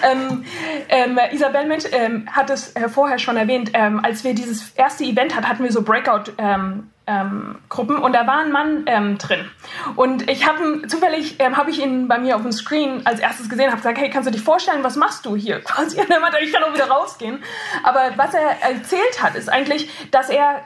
[0.04, 0.44] ähm,
[0.90, 5.06] ähm, Isabel Mensch ähm, hat es äh, vorher schon erwähnt, ähm, als wir dieses erste
[5.06, 8.86] Event hatten, hatten wir so Breakout- ähm, ähm, Gruppen und da war ein Mann
[9.18, 9.50] drin.
[9.98, 13.68] Und ich habe zufällig habe ich ihn bei mir auf dem Screen als erstes gesehen,
[13.68, 15.60] habe gesagt, hey, kannst du dich vorstellen, was machst du hier?
[15.64, 17.44] Quasi, und er meinte, ich kann auch wieder rausgehen.
[17.84, 20.62] Aber was er erzählt hat, ist eigentlich, dass er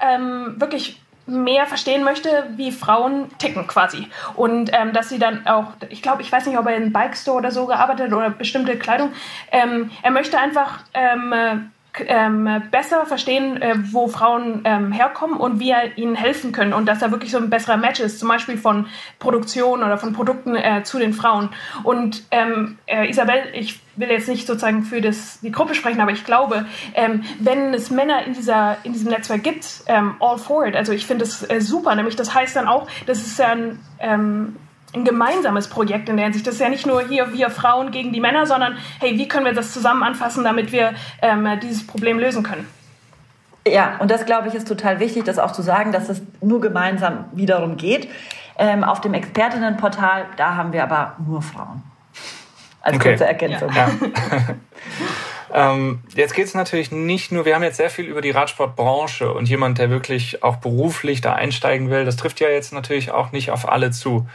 [0.57, 4.07] wirklich mehr verstehen möchte, wie Frauen ticken quasi.
[4.35, 7.15] Und ähm, dass sie dann auch, ich glaube, ich weiß nicht, ob er in Bike
[7.15, 9.11] Store oder so gearbeitet oder bestimmte Kleidung.
[9.51, 11.71] Ähm, er möchte einfach ähm,
[12.07, 16.85] ähm, besser verstehen, äh, wo Frauen ähm, herkommen und wie er ihnen helfen können und
[16.85, 18.87] dass er wirklich so ein besserer Match ist, zum Beispiel von
[19.19, 21.49] Produktion oder von Produkten äh, zu den Frauen.
[21.83, 26.11] Und ähm, äh, Isabel, ich will jetzt nicht sozusagen für das, die Gruppe sprechen, aber
[26.11, 30.65] ich glaube, ähm, wenn es Männer in, dieser, in diesem Netzwerk gibt, ähm, all for
[30.65, 33.47] it, also ich finde das äh, super, nämlich das heißt dann auch, das ist ja
[33.47, 34.55] ein ähm,
[34.97, 36.47] ein gemeinsames Projekt in der Hinsicht.
[36.47, 39.45] Das ist ja nicht nur hier wir Frauen gegen die Männer, sondern hey, wie können
[39.45, 42.67] wir das zusammen anfassen, damit wir ähm, dieses Problem lösen können?
[43.67, 46.61] Ja, und das glaube ich ist total wichtig, das auch zu sagen, dass es nur
[46.61, 48.09] gemeinsam wiederum geht.
[48.57, 51.83] Ähm, auf dem Expertinnenportal, da haben wir aber nur Frauen.
[52.81, 53.09] Als okay.
[53.09, 53.69] kurze Ergänzung.
[53.75, 53.91] Ja.
[55.71, 59.31] ähm, jetzt geht es natürlich nicht nur, wir haben jetzt sehr viel über die Radsportbranche
[59.31, 63.31] und jemand, der wirklich auch beruflich da einsteigen will, das trifft ja jetzt natürlich auch
[63.31, 64.27] nicht auf alle zu.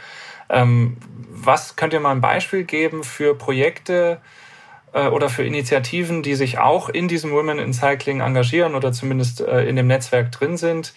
[0.49, 0.97] Ähm,
[1.29, 4.19] was könnt ihr mal ein Beispiel geben für Projekte
[4.93, 9.41] äh, oder für Initiativen, die sich auch in diesem Women in Cycling engagieren oder zumindest
[9.41, 10.93] äh, in dem Netzwerk drin sind,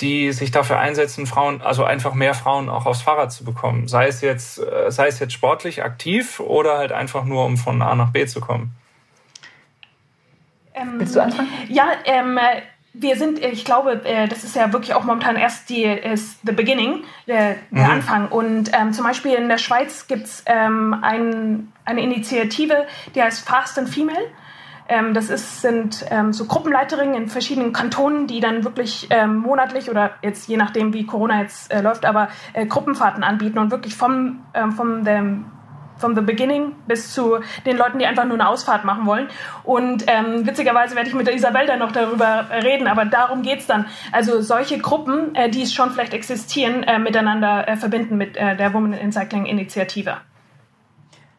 [0.00, 3.86] die sich dafür einsetzen, Frauen, also einfach mehr Frauen auch aufs Fahrrad zu bekommen?
[3.86, 7.82] Sei es jetzt, äh, sei es jetzt sportlich aktiv oder halt einfach nur, um von
[7.82, 8.74] A nach B zu kommen?
[10.74, 11.48] Ähm, Willst du anfangen?
[11.68, 12.38] Ja, ähm,
[12.92, 16.52] wir sind, ich glaube, äh, das ist ja wirklich auch momentan erst die ist the
[16.52, 17.90] beginning, der, der mhm.
[17.90, 18.28] Anfang.
[18.28, 23.48] Und ähm, zum Beispiel in der Schweiz gibt es ähm, ein, eine Initiative, die heißt
[23.48, 24.26] Fast and Female.
[24.88, 29.88] Ähm, das ist, sind ähm, so Gruppenleiterinnen in verschiedenen Kantonen, die dann wirklich ähm, monatlich
[29.88, 33.94] oder jetzt je nachdem, wie Corona jetzt äh, läuft, aber äh, Gruppenfahrten anbieten und wirklich
[33.94, 35.44] vom, ähm, vom dem
[36.00, 39.28] from the beginning bis zu den Leuten, die einfach nur eine Ausfahrt machen wollen.
[39.64, 43.60] Und ähm, witzigerweise werde ich mit der Isabel dann noch darüber reden, aber darum geht
[43.60, 43.86] es dann.
[44.12, 48.56] Also solche Gruppen, äh, die es schon vielleicht existieren, äh, miteinander äh, verbinden mit äh,
[48.56, 50.16] der Women in Cycling Initiative.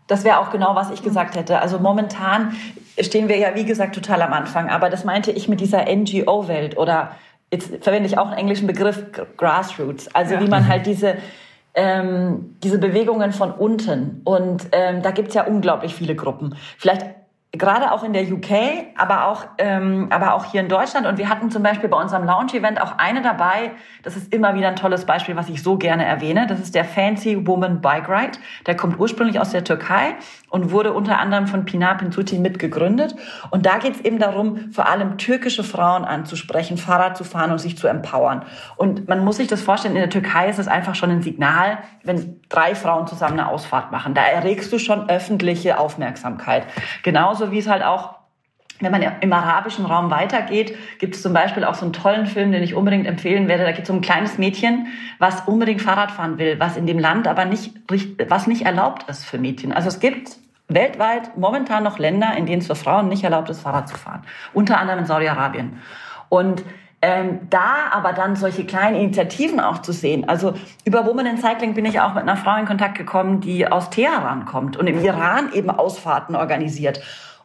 [0.07, 1.59] Das wäre auch genau, was ich gesagt hätte.
[1.61, 2.55] Also momentan
[2.99, 4.69] stehen wir ja, wie gesagt, total am Anfang.
[4.69, 7.15] Aber das meinte ich mit dieser NGO-Welt oder
[7.51, 9.05] jetzt verwende ich auch einen englischen Begriff,
[9.37, 10.13] Grassroots.
[10.13, 10.41] Also ja.
[10.41, 11.15] wie man halt diese
[11.73, 14.21] ähm, diese Bewegungen von unten.
[14.23, 16.55] Und ähm, da gibt's ja unglaublich viele Gruppen.
[16.77, 17.20] Vielleicht
[17.53, 18.49] gerade auch in der UK,
[18.95, 21.05] aber auch, ähm, aber auch hier in Deutschland.
[21.05, 23.71] Und wir hatten zum Beispiel bei unserem Lounge-Event auch eine dabei.
[24.03, 26.47] Das ist immer wieder ein tolles Beispiel, was ich so gerne erwähne.
[26.47, 28.39] Das ist der Fancy Woman Bike Ride.
[28.67, 30.15] Der kommt ursprünglich aus der Türkei
[30.49, 33.15] und wurde unter anderem von Pinar Pinsuti mitgegründet.
[33.49, 37.59] Und da geht es eben darum, vor allem türkische Frauen anzusprechen, Fahrrad zu fahren und
[37.59, 38.45] sich zu empowern.
[38.77, 41.79] Und man muss sich das vorstellen, in der Türkei ist es einfach schon ein Signal,
[42.03, 44.13] wenn drei Frauen zusammen eine Ausfahrt machen.
[44.13, 46.65] Da erregst du schon öffentliche Aufmerksamkeit.
[47.03, 48.21] Genauso genauso wie es halt auch
[48.83, 52.51] wenn man im arabischen Raum weitergeht, gibt es zum Beispiel auch so einen tollen Film,
[52.51, 53.63] den ich unbedingt empfehlen werde.
[53.63, 54.87] Da geht es um ein kleines Mädchen,
[55.19, 57.75] was unbedingt Fahrrad fahren will, was in dem Land aber nicht,
[58.27, 59.71] was nicht erlaubt ist für Mädchen.
[59.71, 60.31] Also es gibt
[60.67, 64.23] weltweit momentan noch Länder, in denen es für Frauen nicht erlaubt ist, Fahrrad zu fahren.
[64.51, 65.77] Unter anderem in Saudi-Arabien.
[66.29, 66.63] Und
[67.03, 70.29] ähm, da aber dann solche kleinen Initiativen auch zu sehen.
[70.29, 70.53] Also
[70.85, 73.89] über Women in Cycling bin ich auch mit einer Frau in Kontakt gekommen, die aus
[73.89, 77.01] Teheran kommt und im Iran eben Ausfahrten organisiert.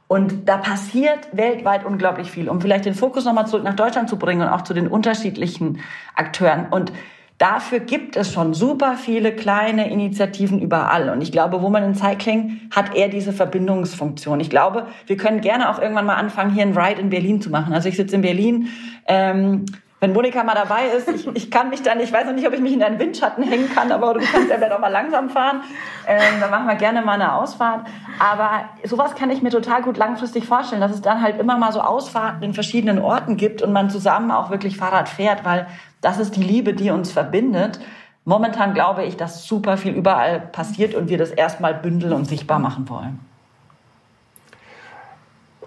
[0.08, 4.18] Und da passiert weltweit unglaublich viel, um vielleicht den Fokus nochmal zurück nach Deutschland zu
[4.18, 5.80] bringen und auch zu den unterschiedlichen
[6.14, 6.66] Akteuren.
[6.70, 6.92] Und
[7.38, 11.10] dafür gibt es schon super viele kleine Initiativen überall.
[11.10, 14.38] Und ich glaube, Woman in Cycling hat eher diese Verbindungsfunktion.
[14.38, 17.50] Ich glaube, wir können gerne auch irgendwann mal anfangen, hier ein Ride in Berlin zu
[17.50, 17.74] machen.
[17.74, 18.68] Also ich sitze in Berlin.
[19.08, 19.66] Ähm,
[19.98, 22.52] wenn Monika mal dabei ist, ich, ich kann mich dann, ich weiß noch nicht, ob
[22.52, 25.30] ich mich in einen Windschatten hängen kann, aber du kannst ja vielleicht auch mal langsam
[25.30, 25.62] fahren.
[26.06, 27.86] Ähm, dann machen wir gerne mal eine Ausfahrt.
[28.18, 31.72] Aber sowas kann ich mir total gut langfristig vorstellen, dass es dann halt immer mal
[31.72, 35.66] so Ausfahrten in verschiedenen Orten gibt und man zusammen auch wirklich Fahrrad fährt, weil
[36.02, 37.80] das ist die Liebe, die uns verbindet.
[38.26, 42.58] Momentan glaube ich, dass super viel überall passiert und wir das erstmal bündeln und sichtbar
[42.58, 43.25] machen wollen.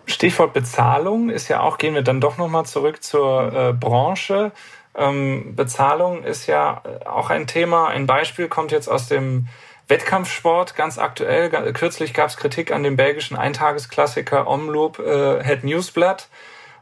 [0.10, 4.52] Stichwort Bezahlung ist ja auch, gehen wir dann doch nochmal zurück zur äh, Branche.
[4.96, 7.88] Ähm, Bezahlung ist ja auch ein Thema.
[7.90, 9.48] Ein Beispiel kommt jetzt aus dem
[9.88, 11.50] Wettkampfsport ganz aktuell.
[11.74, 16.28] Kürzlich gab es Kritik an dem belgischen Eintagesklassiker Omloop äh, Het Newsblad.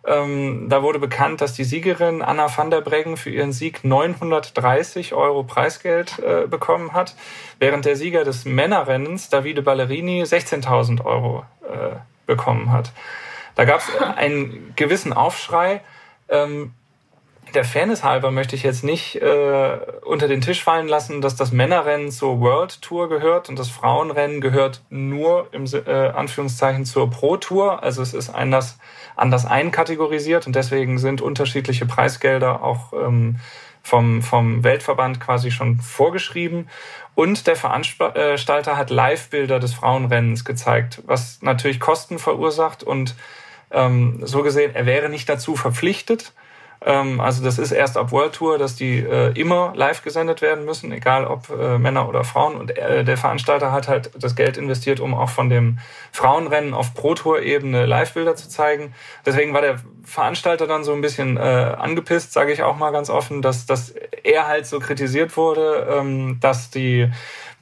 [0.06, 5.14] Ähm, da wurde bekannt, dass die Siegerin Anna van der Breggen für ihren Sieg 930
[5.14, 7.16] Euro Preisgeld äh, bekommen hat,
[7.60, 12.92] während der Sieger des Männerrennens, Davide Ballerini, 16.000 Euro äh, bekommen hat.
[13.56, 15.82] Da gab es einen gewissen Aufschrei.
[16.30, 16.74] Ähm,
[17.54, 21.52] der Fairness halber möchte ich jetzt nicht äh, unter den Tisch fallen lassen, dass das
[21.52, 27.38] Männerrennen zur World Tour gehört und das Frauenrennen gehört nur im äh, Anführungszeichen zur Pro
[27.38, 27.84] Tour.
[27.84, 28.80] Also es ist anders,
[29.16, 33.38] anders einkategorisiert und deswegen sind unterschiedliche Preisgelder auch ähm,
[33.88, 36.68] vom, vom Weltverband quasi schon vorgeschrieben.
[37.16, 43.16] Und der Veranstalter hat Live-Bilder des Frauenrennens gezeigt, was natürlich Kosten verursacht und
[43.72, 46.34] ähm, so gesehen, er wäre nicht dazu verpflichtet,
[46.86, 50.66] ähm, also das ist erst ab World Tour, dass die äh, immer live gesendet werden
[50.66, 52.56] müssen, egal ob äh, Männer oder Frauen.
[52.56, 55.80] Und äh, der Veranstalter hat halt das Geld investiert, um auch von dem
[56.12, 58.94] Frauenrennen auf Pro Tour Ebene Live-Bilder zu zeigen.
[59.26, 63.10] Deswegen war der Veranstalter dann so ein bisschen äh, angepisst, sage ich auch mal ganz
[63.10, 67.12] offen, dass, dass er halt so kritisiert wurde, ähm, dass die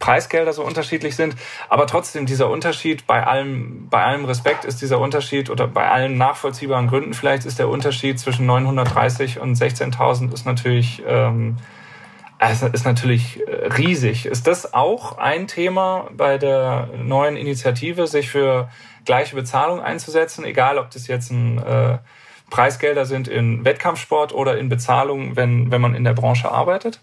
[0.05, 1.35] Preisgelder so unterschiedlich sind.
[1.67, 6.15] Aber trotzdem, dieser Unterschied, bei allem, bei allem Respekt ist dieser Unterschied oder bei allen
[6.15, 11.57] nachvollziehbaren Gründen vielleicht ist der Unterschied zwischen 930 und 16.000 ist natürlich, ähm,
[12.71, 14.27] ist natürlich äh, riesig.
[14.27, 18.69] Ist das auch ein Thema bei der neuen Initiative, sich für
[19.05, 21.97] gleiche Bezahlung einzusetzen, egal ob das jetzt ein äh,
[22.51, 26.99] Preisgelder sind in Wettkampfsport oder in Bezahlung, wenn, wenn man in der Branche arbeitet?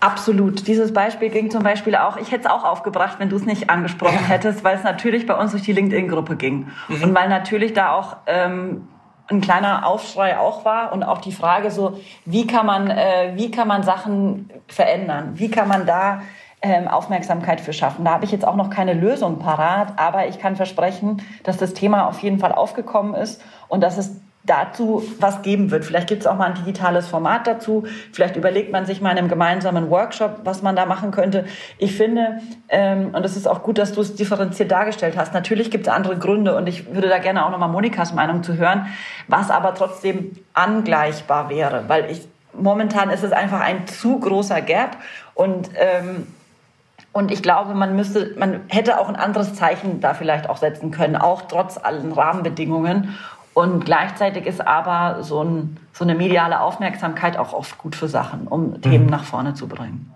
[0.00, 0.66] Absolut.
[0.66, 3.68] Dieses Beispiel ging zum Beispiel auch, ich hätte es auch aufgebracht, wenn du es nicht
[3.68, 6.68] angesprochen hättest, weil es natürlich bei uns durch die LinkedIn-Gruppe ging.
[6.88, 7.02] Mhm.
[7.02, 8.86] Und weil natürlich da auch ähm,
[9.28, 13.50] ein kleiner Aufschrei auch war und auch die Frage so, wie kann man, äh, wie
[13.50, 15.32] kann man Sachen verändern?
[15.34, 16.22] Wie kann man da
[16.62, 18.04] ähm, Aufmerksamkeit für schaffen?
[18.04, 21.74] Da habe ich jetzt auch noch keine Lösung parat, aber ich kann versprechen, dass das
[21.74, 25.84] Thema auf jeden Fall aufgekommen ist und dass es dazu was geben wird.
[25.84, 27.84] Vielleicht gibt es auch mal ein digitales Format dazu.
[28.12, 31.44] Vielleicht überlegt man sich mal in einem gemeinsamen Workshop, was man da machen könnte.
[31.78, 35.34] Ich finde, ähm, und es ist auch gut, dass du es differenziert dargestellt hast.
[35.34, 38.56] Natürlich gibt es andere Gründe und ich würde da gerne auch nochmal Monikas Meinung zu
[38.56, 38.86] hören,
[39.26, 44.96] was aber trotzdem angleichbar wäre, weil ich momentan ist es einfach ein zu großer Gap
[45.34, 46.26] und ähm,
[47.12, 50.90] und ich glaube, man müsste, man hätte auch ein anderes Zeichen da vielleicht auch setzen
[50.90, 53.18] können, auch trotz allen Rahmenbedingungen.
[53.58, 58.46] Und gleichzeitig ist aber so, ein, so eine mediale Aufmerksamkeit auch oft gut für Sachen,
[58.46, 58.82] um mhm.
[58.82, 60.14] Themen nach vorne zu bringen.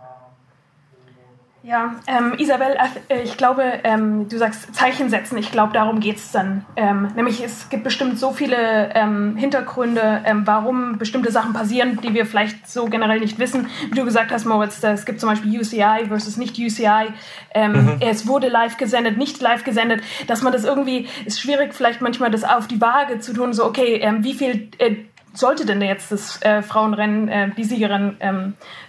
[1.65, 2.77] Ja, ähm, Isabel,
[3.09, 5.39] äh, ich glaube, ähm, du sagst Zeichen setzen.
[5.39, 6.65] Ich glaube, darum geht es dann.
[6.75, 12.15] Ähm, nämlich, es gibt bestimmt so viele ähm, Hintergründe, ähm, warum bestimmte Sachen passieren, die
[12.15, 13.69] wir vielleicht so generell nicht wissen.
[13.89, 17.13] Wie du gesagt hast, Moritz, es gibt zum Beispiel UCI versus nicht UCI.
[17.55, 17.97] Ähm, mhm.
[18.01, 20.03] Es wurde live gesendet, nicht live gesendet.
[20.27, 23.53] Dass man das irgendwie, ist schwierig, vielleicht manchmal das auf die Waage zu tun.
[23.53, 24.97] So, okay, wie viel äh,
[25.33, 28.17] sollte denn jetzt das äh, Frauenrennen, äh, die Siegerin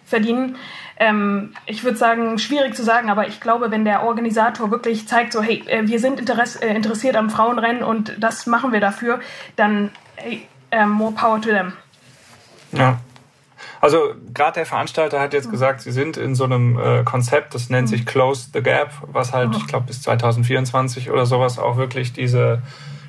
[0.05, 0.55] verdienen?
[1.03, 5.33] Ähm, ich würde sagen, schwierig zu sagen, aber ich glaube, wenn der Organisator wirklich zeigt,
[5.33, 9.19] so, hey, äh, wir sind Interess äh, interessiert am Frauenrennen und das machen wir dafür,
[9.55, 11.73] dann hey, äh, more power to them.
[12.71, 12.99] Ja.
[13.81, 15.51] Also gerade der Veranstalter hat jetzt mhm.
[15.51, 17.91] gesagt, sie sind in so einem äh, Konzept, das nennt mhm.
[17.91, 19.57] sich Close the Gap, was halt, mhm.
[19.57, 22.61] ich glaube, bis 2024 oder sowas auch wirklich diese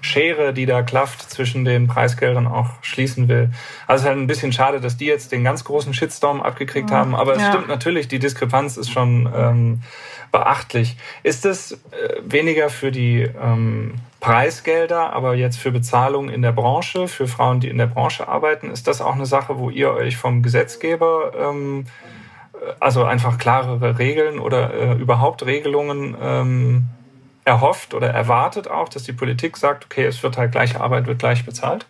[0.05, 3.51] Schere, die da klafft zwischen den Preisgeldern auch schließen will.
[3.87, 6.91] Also es ist halt ein bisschen schade, dass die jetzt den ganz großen Shitstorm abgekriegt
[6.91, 6.97] ja.
[6.97, 7.49] haben, aber es ja.
[7.49, 9.83] stimmt natürlich, die Diskrepanz ist schon ähm,
[10.31, 10.99] beachtlich.
[11.23, 11.77] Ist es äh,
[12.23, 17.69] weniger für die ähm, Preisgelder, aber jetzt für Bezahlung in der Branche, für Frauen, die
[17.69, 21.87] in der Branche arbeiten, ist das auch eine Sache, wo ihr euch vom Gesetzgeber ähm,
[22.79, 26.87] also einfach klarere Regeln oder äh, überhaupt Regelungen ähm,
[27.45, 31.19] erhofft oder erwartet auch, dass die Politik sagt, okay, es wird halt gleiche Arbeit, wird
[31.19, 31.87] gleich bezahlt?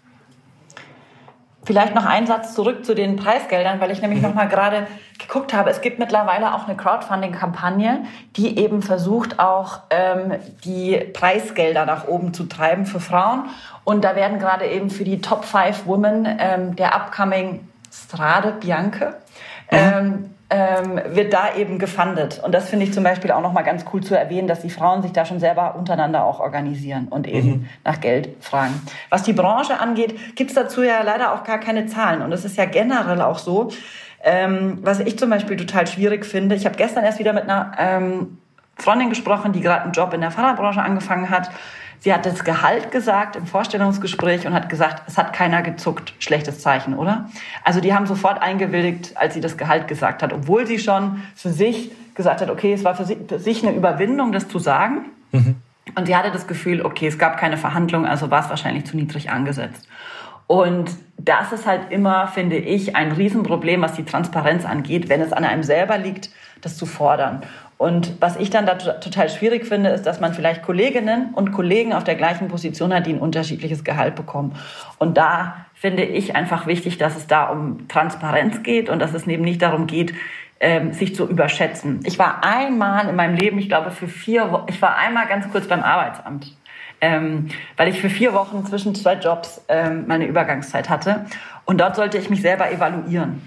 [1.65, 4.29] Vielleicht noch ein Satz zurück zu den Preisgeldern, weil ich nämlich mhm.
[4.29, 4.87] noch mal gerade
[5.19, 5.71] geguckt habe.
[5.71, 8.05] Es gibt mittlerweile auch eine Crowdfunding-Kampagne,
[8.37, 13.45] die eben versucht, auch ähm, die Preisgelder nach oben zu treiben für Frauen.
[13.85, 19.15] Und da werden gerade eben für die Top 5 Women ähm, der upcoming Strade Bianche
[19.71, 19.79] mhm.
[19.79, 22.41] ähm, ähm, wird da eben gefundet.
[22.45, 25.03] Und das finde ich zum Beispiel auch nochmal ganz cool zu erwähnen, dass die Frauen
[25.03, 27.69] sich da schon selber untereinander auch organisieren und eben mhm.
[27.83, 28.81] nach Geld fragen.
[29.11, 32.23] Was die Branche angeht, gibt es dazu ja leider auch gar keine Zahlen.
[32.23, 33.71] Und es ist ja generell auch so,
[34.23, 36.55] ähm, was ich zum Beispiel total schwierig finde.
[36.55, 38.39] Ich habe gestern erst wieder mit einer ähm,
[38.77, 41.51] Freundin gesprochen, die gerade einen Job in der Fahrradbranche angefangen hat
[42.05, 46.13] Sie hat das Gehalt gesagt im Vorstellungsgespräch und hat gesagt, es hat keiner gezuckt.
[46.19, 47.31] Schlechtes Zeichen, oder?
[47.65, 51.49] Also die haben sofort eingewilligt, als sie das Gehalt gesagt hat, obwohl sie schon für
[51.49, 55.07] sich gesagt hat, okay, es war für sich eine Überwindung, das zu sagen.
[55.33, 55.55] Mhm.
[55.95, 58.99] Und sie hatte das Gefühl, okay, es gab keine Verhandlung, also war es wahrscheinlich zu
[58.99, 59.89] niedrig angesetzt.
[60.47, 65.33] Und das ist halt immer, finde ich, ein Riesenproblem, was die Transparenz angeht, wenn es
[65.33, 66.29] an einem selber liegt,
[66.61, 67.41] das zu fordern.
[67.77, 71.93] Und was ich dann da total schwierig finde, ist, dass man vielleicht Kolleginnen und Kollegen
[71.93, 74.55] auf der gleichen Position hat, die ein unterschiedliches Gehalt bekommen.
[74.99, 79.27] Und da finde ich einfach wichtig, dass es da um Transparenz geht und dass es
[79.27, 80.15] eben nicht darum geht,
[80.61, 82.01] ähm, sich zu überschätzen.
[82.05, 85.51] Ich war einmal in meinem Leben, ich glaube für vier Wochen, ich war einmal ganz
[85.51, 86.57] kurz beim Arbeitsamt,
[87.01, 91.27] ähm, weil ich für vier Wochen zwischen zwei Jobs ähm, meine Übergangszeit hatte.
[91.65, 93.43] Und dort sollte ich mich selber evaluieren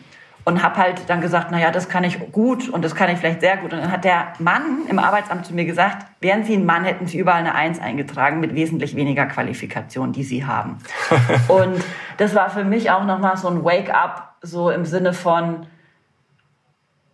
[0.47, 3.17] und habe halt dann gesagt, na ja, das kann ich gut und das kann ich
[3.17, 3.73] vielleicht sehr gut.
[3.73, 7.05] Und dann hat der Mann im Arbeitsamt zu mir gesagt, wären Sie ein Mann, hätten
[7.05, 10.77] Sie überall eine Eins eingetragen mit wesentlich weniger Qualifikation, die Sie haben.
[11.49, 11.83] und
[12.15, 15.65] das war für mich auch nochmal so ein Wake-up, so im Sinne von,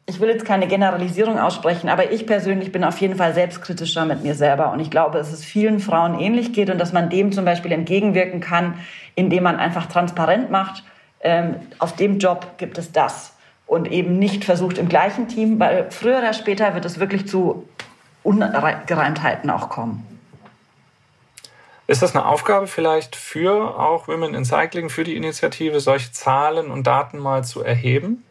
[0.06, 4.22] ich will jetzt keine Generalisierung aussprechen, aber ich persönlich bin auf jeden Fall selbstkritischer mit
[4.22, 4.72] mir selber.
[4.72, 7.72] Und ich glaube, dass es vielen Frauen ähnlich geht und dass man dem zum Beispiel
[7.72, 8.76] entgegenwirken kann,
[9.15, 10.84] indem man einfach transparent macht,
[11.23, 13.33] ähm, auf dem Job gibt es das
[13.65, 17.67] und eben nicht versucht im gleichen Team, weil früher oder später wird es wirklich zu
[18.23, 20.05] Ungereimtheiten auch kommen.
[21.88, 26.71] Ist das eine Aufgabe vielleicht für auch Women in Cycling, für die Initiative, solche Zahlen
[26.71, 28.23] und Daten mal zu erheben,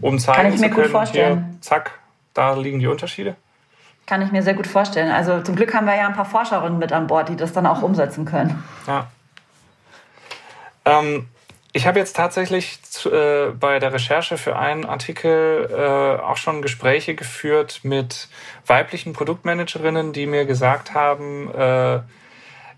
[0.00, 1.06] um zeigen zu können.
[1.06, 1.98] Hier, zack,
[2.34, 3.36] da liegen die Unterschiede?
[4.06, 5.10] Kann ich mir sehr gut vorstellen.
[5.10, 7.66] Also zum Glück haben wir ja ein paar Forscherinnen mit an Bord, die das dann
[7.66, 8.62] auch umsetzen können.
[8.86, 9.06] Ja.
[10.84, 11.28] Ähm,
[11.76, 17.14] ich habe jetzt tatsächlich äh, bei der Recherche für einen Artikel äh, auch schon Gespräche
[17.14, 18.28] geführt mit
[18.66, 22.00] weiblichen Produktmanagerinnen, die mir gesagt haben, äh,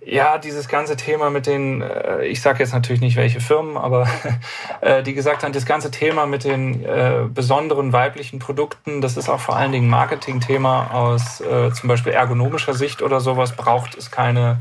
[0.05, 4.09] ja, dieses ganze Thema mit den, äh, ich sage jetzt natürlich nicht welche Firmen, aber
[4.81, 9.29] äh, die gesagt haben, das ganze Thema mit den äh, besonderen weiblichen Produkten, das ist
[9.29, 14.59] auch vor allen Dingen Marketing-Thema aus zum Beispiel ergonomischer Sicht oder sowas, braucht es keine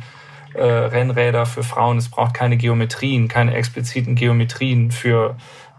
[0.54, 1.98] äh, Rennräder für Frauen.
[1.98, 5.36] Es braucht keine Geometrien, keine expliziten Geometrien für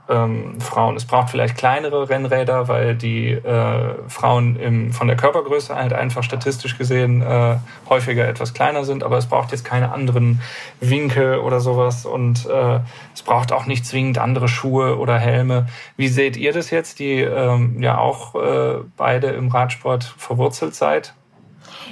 [0.09, 0.97] ähm, Frauen.
[0.97, 6.23] Es braucht vielleicht kleinere Rennräder, weil die äh, Frauen im, von der Körpergröße halt einfach
[6.23, 7.57] statistisch gesehen äh,
[7.89, 10.41] häufiger etwas kleiner sind, aber es braucht jetzt keine anderen
[10.81, 12.81] Winkel oder sowas und äh,
[13.15, 15.67] es braucht auch nicht zwingend andere Schuhe oder Helme.
[15.97, 21.15] Wie seht ihr das jetzt, die ähm, ja auch äh, beide im Radsport verwurzelt seid?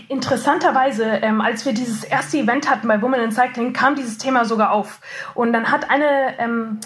[0.09, 4.45] Interessanterweise, ähm, als wir dieses erste Event hatten bei Women in Cycling, kam dieses Thema
[4.45, 5.01] sogar auf.
[5.35, 6.81] Und dann hat eine ähm,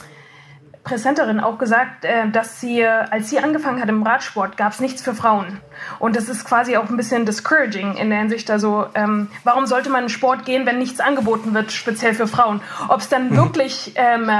[0.84, 5.02] Präsenterin auch gesagt, äh, dass sie, als sie angefangen hat im Radsport, gab es nichts
[5.02, 5.60] für Frauen.
[5.98, 9.90] Und das ist quasi auch ein bisschen discouraging in der Hinsicht, also ähm, warum sollte
[9.90, 12.60] man in Sport gehen, wenn nichts angeboten wird, speziell für Frauen?
[12.88, 14.30] Ob es dann wirklich ähm,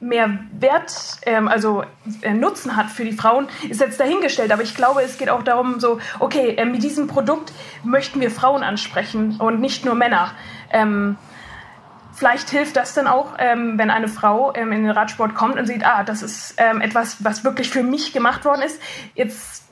[0.00, 1.82] mehr Wert, ähm, also
[2.22, 4.52] äh, Nutzen hat für die Frauen, ist jetzt dahingestellt.
[4.52, 8.30] Aber ich glaube, es geht auch darum, so, okay, äh, mit diesem Produkt möchten wir
[8.30, 10.32] Frauen ansprechen und nicht nur Männer.
[10.70, 11.16] Ähm,
[12.14, 15.66] vielleicht hilft das dann auch, ähm, wenn eine Frau ähm, in den Radsport kommt und
[15.66, 18.80] sieht, ah, das ist ähm, etwas, was wirklich für mich gemacht worden ist.
[19.14, 19.64] Jetzt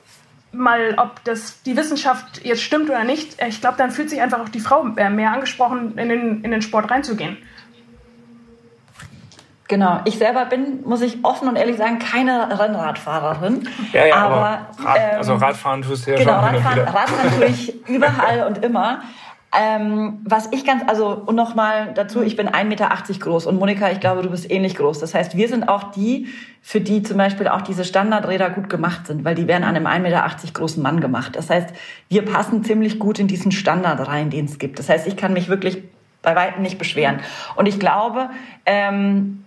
[0.51, 3.41] mal, ob das die Wissenschaft jetzt stimmt oder nicht.
[3.47, 6.51] Ich glaube, dann fühlt sich einfach auch die Frau äh, mehr angesprochen, in den, in
[6.51, 7.37] den Sport reinzugehen.
[9.67, 13.67] Genau, ich selber bin, muss ich offen und ehrlich sagen, keine Rennradfahrerin.
[13.91, 17.31] Ja, ja, aber, aber Rad, ähm, also Radfahren tust du ja genau, schon Radfahren, Radfahren
[17.37, 19.01] tue ich überall und immer.
[19.57, 23.89] Ähm, was ich ganz, also und nochmal dazu, ich bin 1,80 Meter groß und Monika,
[23.91, 24.99] ich glaube, du bist ähnlich groß.
[24.99, 26.27] Das heißt, wir sind auch die,
[26.61, 29.87] für die zum Beispiel auch diese Standardräder gut gemacht sind, weil die werden an einem
[29.87, 31.35] 1,80 Meter großen Mann gemacht.
[31.35, 31.69] Das heißt,
[32.09, 34.79] wir passen ziemlich gut in diesen Standard rein, den es gibt.
[34.79, 35.81] Das heißt, ich kann mich wirklich
[36.21, 37.21] bei weitem nicht beschweren.
[37.55, 38.29] Und ich glaube,
[38.65, 39.45] ähm,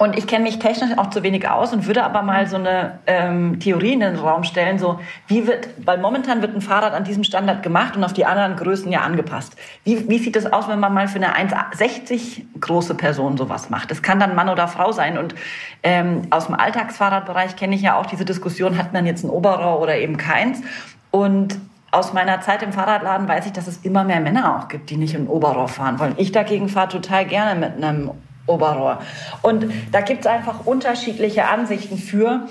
[0.00, 3.00] und ich kenne mich technisch auch zu wenig aus und würde aber mal so eine
[3.06, 7.04] ähm, Theorie in den Raum stellen, so wie wird, weil momentan wird ein Fahrrad an
[7.04, 9.56] diesem Standard gemacht und auf die anderen Größen ja angepasst.
[9.84, 13.90] Wie, wie sieht das aus, wenn man mal für eine 1,60 große Person sowas macht?
[13.90, 15.18] Das kann dann Mann oder Frau sein.
[15.18, 15.34] Und
[15.82, 19.82] ähm, aus dem Alltagsfahrradbereich kenne ich ja auch diese Diskussion, hat man jetzt ein Oberrohr
[19.82, 20.62] oder eben keins?
[21.10, 21.58] Und
[21.90, 24.96] aus meiner Zeit im Fahrradladen weiß ich, dass es immer mehr Männer auch gibt, die
[24.96, 26.14] nicht im Oberrohr fahren wollen.
[26.16, 28.12] Ich dagegen fahre total gerne mit einem
[28.46, 28.98] Oberrohr.
[29.42, 32.46] Und da gibt es einfach unterschiedliche Ansichten für.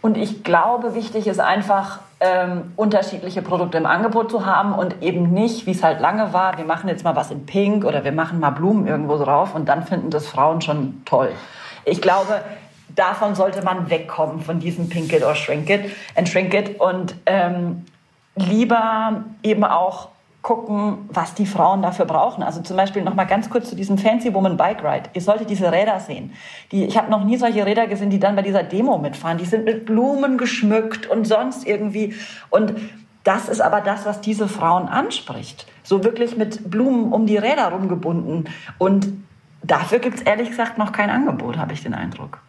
[0.00, 5.32] Und ich glaube, wichtig ist einfach, ähm, unterschiedliche Produkte im Angebot zu haben und eben
[5.32, 8.12] nicht, wie es halt lange war, wir machen jetzt mal was in Pink oder wir
[8.12, 11.32] machen mal Blumen irgendwo drauf und dann finden das Frauen schon toll.
[11.84, 12.42] Ich glaube,
[12.94, 17.16] davon sollte man wegkommen, von diesem Pink it or Shrink it and Shrink it und
[17.26, 17.86] ähm,
[18.36, 20.08] lieber eben auch
[20.42, 22.42] gucken, was die Frauen dafür brauchen.
[22.42, 25.10] Also zum Beispiel noch mal ganz kurz zu diesem Fancy Woman Bike Ride.
[25.14, 26.32] Ihr solltet diese Räder sehen.
[26.72, 29.38] Die, ich habe noch nie solche Räder gesehen, die dann bei dieser Demo mitfahren.
[29.38, 32.14] Die sind mit Blumen geschmückt und sonst irgendwie.
[32.50, 32.74] Und
[33.22, 35.66] das ist aber das, was diese Frauen anspricht.
[35.84, 38.48] So wirklich mit Blumen um die Räder rumgebunden.
[38.78, 39.12] Und
[39.62, 42.40] dafür gibt es ehrlich gesagt noch kein Angebot, habe ich den Eindruck.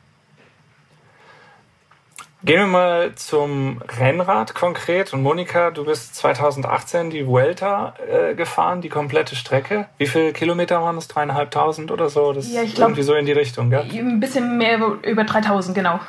[2.46, 5.14] Gehen wir mal zum Rennrad konkret.
[5.14, 9.88] Und Monika, du bist 2018 die Vuelta äh, gefahren, die komplette Strecke.
[9.98, 11.08] Wie viele Kilometer waren das?
[11.08, 12.34] Dreieinhalbtausend oder so?
[12.34, 12.92] Das ja, ich glaube.
[12.92, 13.88] Irgendwie so in die Richtung, gell?
[13.90, 16.02] Ein bisschen mehr über 3000, genau.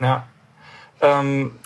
[0.00, 0.24] Ja.
[1.02, 1.58] Ähm,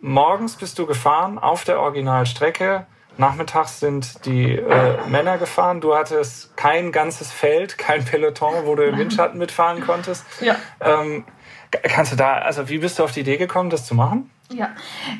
[0.00, 2.86] morgens bist du gefahren auf der Originalstrecke.
[3.16, 5.80] Nachmittags sind die äh, Männer gefahren.
[5.80, 10.24] Du hattest kein ganzes Feld, kein Peloton, wo du im Windschatten mitfahren konntest.
[10.40, 10.56] Ja.
[10.80, 11.24] Ähm,
[11.70, 14.30] Kannst du da, also wie bist du auf die Idee gekommen, das zu machen?
[14.48, 14.68] Ja,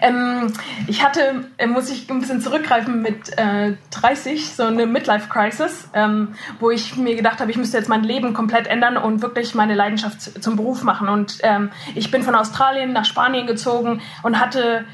[0.02, 0.52] ähm,
[0.86, 6.34] ich hatte, äh, muss ich ein bisschen zurückgreifen, mit äh, 30 so eine Midlife-Crisis, ähm,
[6.60, 9.74] wo ich mir gedacht habe, ich müsste jetzt mein Leben komplett ändern und wirklich meine
[9.74, 11.08] Leidenschaft zum Beruf machen.
[11.08, 14.84] Und ähm, ich bin von Australien nach Spanien gezogen und hatte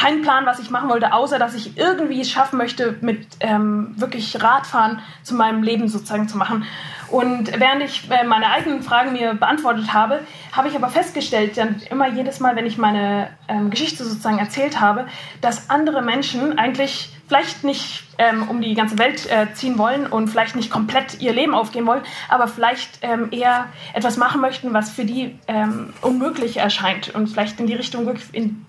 [0.00, 3.92] keinen Plan, was ich machen wollte, außer dass ich irgendwie es schaffen möchte, mit ähm,
[3.96, 6.64] wirklich Radfahren zu meinem Leben sozusagen zu machen.
[7.08, 10.20] Und während ich äh, meine eigenen Fragen mir beantwortet habe,
[10.52, 14.80] habe ich aber festgestellt, dann immer jedes Mal, wenn ich meine ähm, Geschichte sozusagen erzählt
[14.80, 15.06] habe,
[15.40, 20.26] dass andere Menschen eigentlich vielleicht nicht ähm, um die ganze Welt äh, ziehen wollen und
[20.26, 24.90] vielleicht nicht komplett ihr Leben aufgeben wollen, aber vielleicht ähm, eher etwas machen möchten, was
[24.90, 28.12] für die ähm, unmöglich erscheint und vielleicht in die Richtung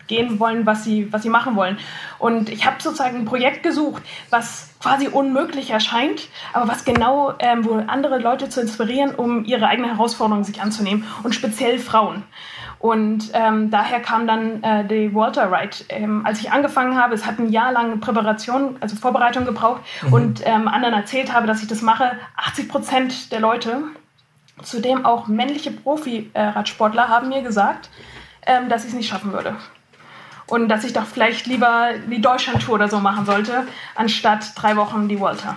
[0.05, 1.79] gehen wollen, was sie, was sie machen wollen.
[2.19, 7.65] Und ich habe sozusagen ein Projekt gesucht, was quasi unmöglich erscheint, aber was genau, ähm,
[7.65, 12.21] wo andere Leute zu inspirieren, um ihre eigenen Herausforderungen sich anzunehmen und speziell Frauen.
[12.81, 15.77] Und ähm, daher kam dann äh, die Walter Ride.
[15.89, 20.13] Ähm, als ich angefangen habe, es hat ein Jahr lang Präparation, also Vorbereitung gebraucht mhm.
[20.13, 22.17] und ähm, anderen erzählt habe, dass ich das mache.
[22.37, 23.83] 80 Prozent der Leute,
[24.63, 27.91] zudem auch männliche Profi-Radsportler, haben mir gesagt,
[28.47, 29.55] ähm, dass ich es nicht schaffen würde.
[30.47, 35.07] Und dass ich doch vielleicht lieber die Deutschland-Tour oder so machen sollte, anstatt drei Wochen
[35.07, 35.55] die Walter.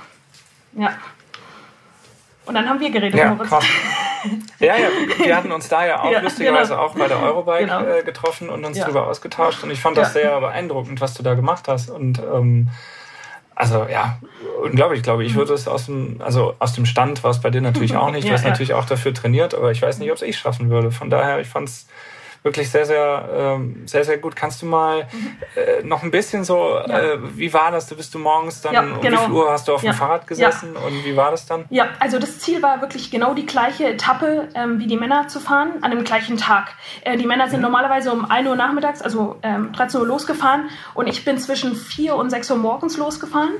[0.75, 0.91] Ja.
[2.45, 3.49] Und dann haben wir geredet, ja, Moritz.
[3.49, 3.65] Krass.
[4.59, 4.89] Ja, ja,
[5.23, 6.83] wir hatten uns da ja auch ja, lustigerweise genau.
[6.83, 7.85] auch bei der Eurobike genau.
[7.85, 8.85] äh, getroffen und uns ja.
[8.85, 9.63] darüber ausgetauscht.
[9.63, 10.21] Und ich fand das ja.
[10.21, 11.91] sehr beeindruckend, was du da gemacht hast.
[11.91, 12.69] Und ähm,
[13.55, 14.19] also ja,
[14.63, 15.31] unglaublich, glaube ich.
[15.31, 18.11] Ich würde es aus dem, also aus dem Stand war es bei dir natürlich auch
[18.11, 18.29] nicht.
[18.29, 20.91] Du hast natürlich auch dafür trainiert, aber ich weiß nicht, ob es ich schaffen würde.
[20.91, 21.87] Von daher, ich fand es
[22.45, 24.37] wirklich sehr, sehr, ähm, sehr, sehr gut.
[24.37, 25.09] Kannst du mal
[25.57, 27.15] äh, noch ein bisschen so, ja.
[27.15, 27.89] äh, wie war das?
[27.89, 28.95] Du bist du morgens dann, ja, genau.
[28.95, 29.21] um wie genau.
[29.25, 29.93] viel Uhr hast du auf ja.
[29.93, 31.65] dem Fahrrad gesessen und wie war das dann?
[31.71, 35.41] Ja, also das Ziel war wirklich genau die gleiche Etappe ähm, wie die Männer zu
[35.41, 36.75] fahren, an dem gleichen Tag.
[37.01, 37.65] Äh, die Männer sind mhm.
[37.65, 42.15] normalerweise um 1 Uhr nachmittags, also ähm, 13 Uhr losgefahren und ich bin zwischen 4
[42.15, 43.55] und 6 Uhr morgens losgefahren.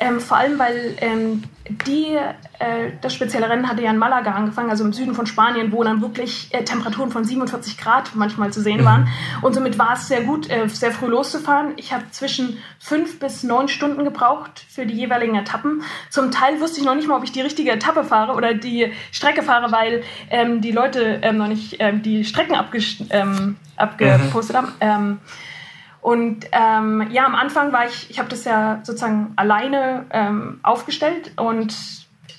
[0.00, 2.14] Ähm, vor allem, weil ähm, die,
[2.58, 5.82] äh, das spezielle Rennen hatte ja in Malaga angefangen, also im Süden von Spanien, wo
[5.82, 9.02] dann wirklich äh, Temperaturen von 47 Grad manchmal zu sehen waren.
[9.02, 9.08] Mhm.
[9.42, 11.72] Und somit war es sehr gut, äh, sehr früh loszufahren.
[11.76, 15.82] Ich habe zwischen fünf bis neun Stunden gebraucht für die jeweiligen Etappen.
[16.10, 18.92] Zum Teil wusste ich noch nicht mal, ob ich die richtige Etappe fahre oder die
[19.10, 22.54] Strecke fahre, weil ähm, die Leute ähm, noch nicht ähm, die Strecken
[23.10, 24.86] ähm, abgepostet mhm.
[24.86, 25.20] haben.
[26.08, 31.32] Und ähm, ja, am Anfang war ich, ich habe das ja sozusagen alleine ähm, aufgestellt
[31.36, 31.76] und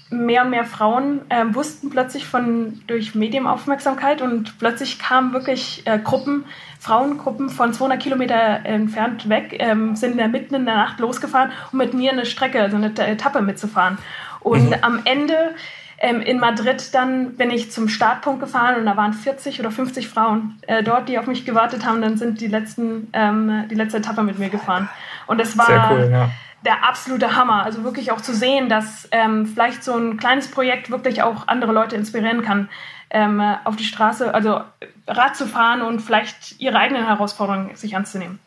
[0.09, 5.99] mehr und mehr Frauen ähm, wussten plötzlich von durch Medienaufmerksamkeit und plötzlich kamen wirklich äh,
[5.99, 6.45] Gruppen,
[6.79, 11.51] Frauengruppen von 200 Kilometer entfernt weg, ähm, sind in der mitten in der Nacht losgefahren,
[11.71, 13.99] um mit mir eine Strecke, also eine Etappe mitzufahren.
[14.39, 14.75] Und mhm.
[14.81, 15.53] am Ende
[16.01, 20.07] ähm, in Madrid dann bin ich zum Startpunkt gefahren und da waren 40 oder 50
[20.07, 22.01] Frauen äh, dort, die auf mich gewartet haben.
[22.01, 24.87] Dann sind die letzten, ähm, die letzte Etappe mit mir gefahren.
[25.27, 26.29] Und es war cool, ja.
[26.63, 27.63] der absolute Hammer.
[27.63, 31.73] Also wirklich auch zu sehen, dass ähm, vielleicht so ein kleines Projekt wirklich auch andere
[31.73, 32.69] Leute inspirieren kann,
[33.09, 34.61] ähm, auf die Straße, also
[35.07, 38.39] Rad zu fahren und vielleicht ihre eigenen Herausforderungen sich anzunehmen.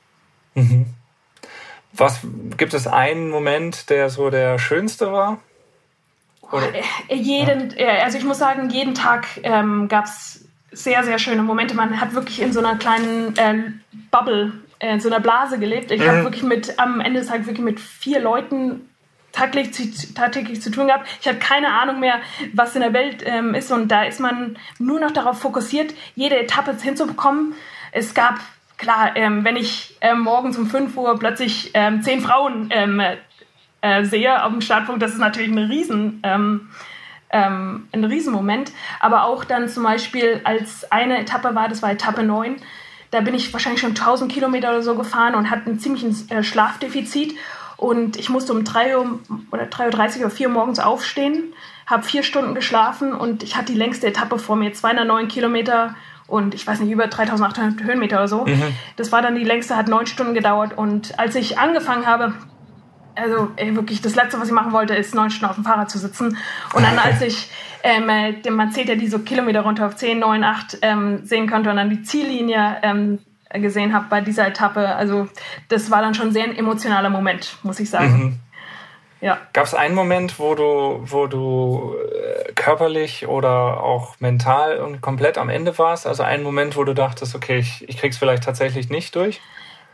[0.55, 0.86] Mhm.
[1.92, 2.20] Was
[2.57, 5.38] gibt es einen Moment, der so der schönste war?
[6.53, 6.74] Oder?
[7.09, 8.05] Äh, jeden, ja.
[8.05, 11.74] also ich muss sagen, jeden Tag ähm, gab es sehr, sehr schöne Momente.
[11.74, 13.72] Man hat wirklich in so einer kleinen äh,
[14.11, 15.90] Bubble, äh, in so einer Blase gelebt.
[15.90, 16.09] Ich mhm.
[16.09, 18.88] habe wirklich mit, am Ende des Tages wirklich mit vier Leuten
[19.32, 21.09] tagtäglich, tagtäglich zu tun gehabt.
[21.20, 22.20] Ich habe keine Ahnung mehr,
[22.53, 26.38] was in der Welt ähm, ist und da ist man nur noch darauf fokussiert, jede
[26.38, 27.55] Etappe hinzubekommen.
[27.92, 28.40] Es gab
[28.76, 33.00] klar, ähm, wenn ich ähm, morgens um 5 Uhr plötzlich ähm, zehn Frauen ähm,
[33.82, 36.68] äh, sehe auf dem Startpunkt, das ist natürlich ein Riesen, ähm,
[37.30, 38.72] ähm, ein Riesenmoment.
[39.00, 42.56] Aber auch dann zum Beispiel, als eine Etappe war, das war Etappe 9,
[43.10, 46.42] da bin ich wahrscheinlich schon 1000 Kilometer oder so gefahren und hatte ein ziemliches äh,
[46.42, 47.34] Schlafdefizit.
[47.76, 49.18] und ich musste um 3 Uhr
[49.50, 51.52] oder 3.30 Uhr oder 4 Uhr morgens aufstehen,
[51.86, 55.94] habe vier Stunden geschlafen und ich hatte die längste Etappe vor mir, 209 Kilometer
[56.28, 58.44] und ich weiß nicht, über 3800 Höhenmeter oder so.
[58.46, 58.74] Mhm.
[58.96, 62.34] Das war dann die längste, hat neun Stunden gedauert und als ich angefangen habe,
[63.14, 65.90] also ey, wirklich das Letzte, was ich machen wollte, ist neun Stunden auf dem Fahrrad
[65.90, 66.36] zu sitzen.
[66.74, 67.50] Und dann, als ich,
[67.82, 71.70] ähm, äh, man zählt ja diese Kilometer runter auf 10, 9, 8 ähm, sehen konnte
[71.70, 73.18] und dann die Ziellinie ähm,
[73.52, 75.28] gesehen habe bei dieser Etappe, also
[75.68, 78.12] das war dann schon sehr ein emotionaler Moment, muss ich sagen.
[78.12, 78.38] Mhm.
[79.20, 79.38] Ja.
[79.52, 85.48] Gab es einen Moment, wo du, wo du äh, körperlich oder auch mental komplett am
[85.48, 86.08] Ende warst?
[86.08, 89.40] Also einen Moment, wo du dachtest, okay, ich, ich krieg's vielleicht tatsächlich nicht durch?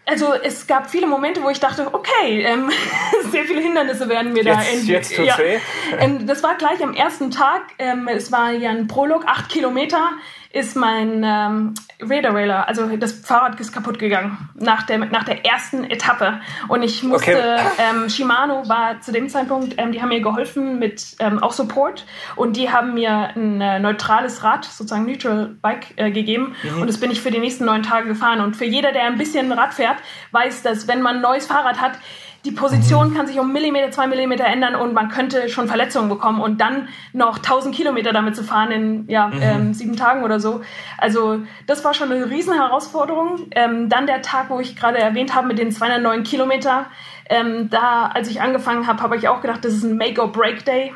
[0.09, 2.71] Also es gab viele Momente, wo ich dachte, okay, ähm,
[3.31, 4.63] sehr viele Hindernisse werden mir da.
[4.63, 5.39] Jetzt, jetzt tut's ja.
[5.39, 5.59] weh.
[5.99, 7.63] Ähm, das war gleich am ersten Tag.
[7.79, 10.13] Ähm, es war ja ein Prolog, acht Kilometer
[10.51, 15.45] ist mein ähm, Radar Railer, also das Fahrrad ist kaputt gegangen nach der, nach der
[15.45, 16.41] ersten Etappe.
[16.69, 17.61] Und ich musste, okay.
[17.79, 22.07] ähm, Shimano war zu dem Zeitpunkt, ähm, die haben mir geholfen mit ähm, auch Support
[22.37, 26.55] und die haben mir ein äh, neutrales Rad, sozusagen Neutral Bike, äh, gegeben.
[26.63, 26.83] Mhm.
[26.83, 28.41] Und das bin ich für die nächsten neun Tage gefahren.
[28.41, 29.99] Und für jeder, der ein bisschen Rad fährt,
[30.31, 31.99] weiß, dass wenn man ein neues Fahrrad hat,
[32.45, 33.15] die Position mhm.
[33.15, 36.89] kann sich um Millimeter, zwei Millimeter ändern und man könnte schon Verletzungen bekommen und dann
[37.13, 39.43] noch 1000 Kilometer damit zu fahren in ja, mhm.
[39.43, 40.61] ähm, sieben Tagen oder so.
[40.99, 43.49] Also das war schon eine riesen Herausforderung.
[43.51, 46.87] Ähm, dann der Tag, wo ich gerade erwähnt habe mit den 209 Kilometer.
[47.29, 50.95] Ähm, da, als ich angefangen habe, habe ich auch gedacht, das ist ein Make-or-Break-Day.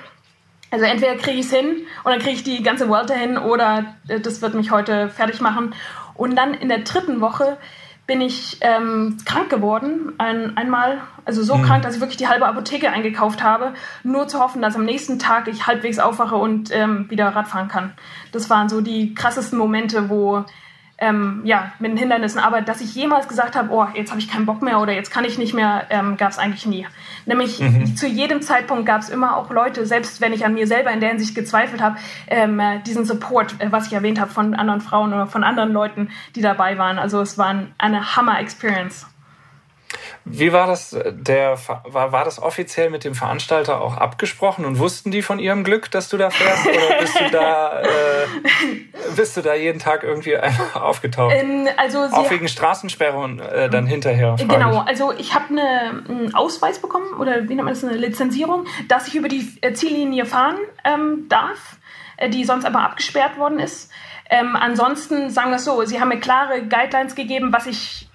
[0.70, 3.96] Also entweder kriege ich es hin und dann kriege ich die ganze Welt hin oder
[4.08, 5.74] äh, das wird mich heute fertig machen.
[6.14, 7.58] Und dann in der dritten Woche
[8.06, 11.62] bin ich ähm, krank geworden, ein, einmal, also so mhm.
[11.62, 15.18] krank, dass ich wirklich die halbe Apotheke eingekauft habe, nur zu hoffen, dass am nächsten
[15.18, 17.92] Tag ich halbwegs aufwache und ähm, wieder Radfahren kann.
[18.32, 20.44] Das waren so die krassesten Momente, wo
[21.02, 22.38] ähm, ja, mit den Hindernissen.
[22.38, 25.10] Aber dass ich jemals gesagt habe, oh, jetzt habe ich keinen Bock mehr oder jetzt
[25.10, 26.86] kann ich nicht mehr, ähm, gab es eigentlich nie.
[27.26, 27.96] Nämlich mhm.
[27.96, 31.00] zu jedem Zeitpunkt gab es immer auch Leute, selbst wenn ich an mir selber in
[31.00, 31.96] der Hinsicht gezweifelt habe,
[32.28, 35.72] ähm, äh, diesen Support, äh, was ich erwähnt habe, von anderen Frauen oder von anderen
[35.72, 36.98] Leuten, die dabei waren.
[36.98, 39.06] Also es war eine Hammer-Experience.
[40.24, 44.78] Wie war das, äh, der, war, war das offiziell mit dem Veranstalter auch abgesprochen und
[44.78, 46.66] wussten die von ihrem Glück, dass du da fährst?
[46.66, 47.86] Oder bist du da, äh,
[49.16, 51.34] bist du da jeden Tag irgendwie einfach aufgetaucht?
[51.36, 54.36] Ähm, also auch wegen Straßensperrung äh, dann hinterher?
[54.38, 58.66] Genau, also ich habe eine, einen Ausweis bekommen oder wie nennt man das, eine Lizenzierung,
[58.88, 61.78] dass ich über die äh, Ziellinie fahren ähm, darf,
[62.16, 63.90] äh, die sonst aber abgesperrt worden ist.
[64.30, 68.08] Ähm, ansonsten sagen wir es so, sie haben mir klare Guidelines gegeben, was ich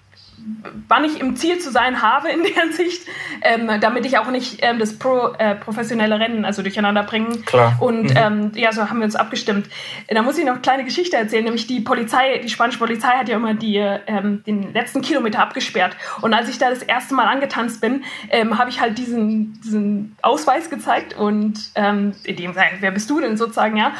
[0.87, 3.07] wann ich im Ziel zu sein habe in der Sicht,
[3.41, 7.43] ähm, damit ich auch nicht ähm, das pro, äh, professionelle Rennen also durcheinander bringen.
[7.45, 7.77] Klar.
[7.79, 8.17] Und mhm.
[8.17, 9.67] ähm, ja, so haben wir uns abgestimmt.
[10.07, 13.29] Da muss ich noch eine kleine Geschichte erzählen, nämlich die Polizei, die spanische Polizei hat
[13.29, 15.95] ja immer die, ähm, den letzten Kilometer abgesperrt.
[16.21, 20.15] Und als ich da das erste Mal angetanzt bin, ähm, habe ich halt diesen, diesen
[20.21, 23.91] Ausweis gezeigt und ähm, in dem wer bist du denn sozusagen, ja?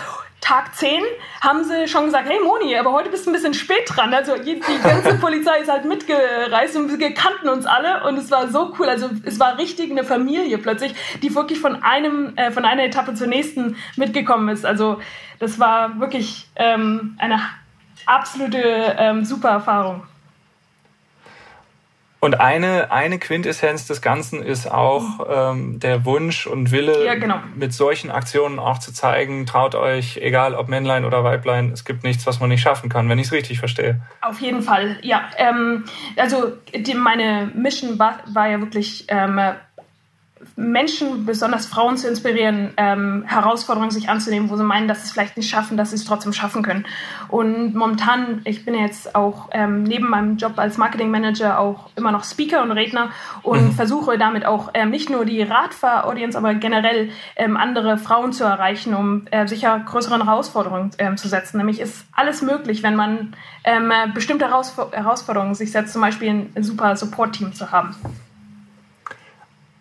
[0.41, 1.01] Tag 10
[1.41, 4.13] haben sie schon gesagt, hey Moni, aber heute bist du ein bisschen spät dran.
[4.13, 8.47] Also die ganze Polizei ist halt mitgereist und wir kannten uns alle und es war
[8.49, 8.87] so cool.
[8.87, 13.13] Also es war richtig eine Familie plötzlich, die wirklich von einem, äh, von einer Etappe
[13.15, 14.65] zur nächsten mitgekommen ist.
[14.65, 15.01] Also
[15.39, 17.41] das war wirklich ähm, eine
[18.05, 20.03] absolute ähm, super Erfahrung.
[22.19, 27.39] Und eine, eine Quintessenz des Ganzen ist auch ähm, der Wunsch und Wille, ja, genau.
[27.55, 32.03] mit solchen Aktionen auch zu zeigen, traut euch, egal ob Männlein oder Weiblein, es gibt
[32.03, 34.01] nichts, was man nicht schaffen kann, wenn ich es richtig verstehe.
[34.21, 35.29] Auf jeden Fall, ja.
[35.37, 39.39] Ähm, also die, meine Mission war, war ja wirklich ähm,
[40.55, 45.11] Menschen, besonders Frauen zu inspirieren, ähm, Herausforderungen sich anzunehmen, wo sie meinen, dass sie es
[45.11, 46.85] vielleicht nicht schaffen, dass sie es trotzdem schaffen können.
[47.27, 52.23] Und momentan, ich bin jetzt auch ähm, neben meinem Job als Marketingmanager auch immer noch
[52.23, 53.09] Speaker und Redner
[53.43, 53.71] und mhm.
[53.71, 58.93] versuche damit auch ähm, nicht nur die Radfahr-Audience, aber generell ähm, andere Frauen zu erreichen,
[58.93, 61.57] um äh, sicher größeren Herausforderungen ähm, zu setzen.
[61.57, 66.95] Nämlich ist alles möglich, wenn man ähm, bestimmte Herausforderungen sich setzt, zum Beispiel ein super
[66.95, 67.95] Support-Team zu haben.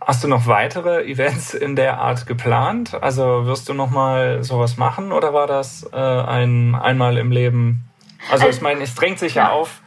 [0.06, 2.94] Hast du noch weitere Events in der Art geplant?
[3.02, 7.88] Also wirst du noch mal sowas machen oder war das äh, ein einmal im Leben?
[8.30, 9.82] Also, also ich meine, es drängt sich ja, ja auf,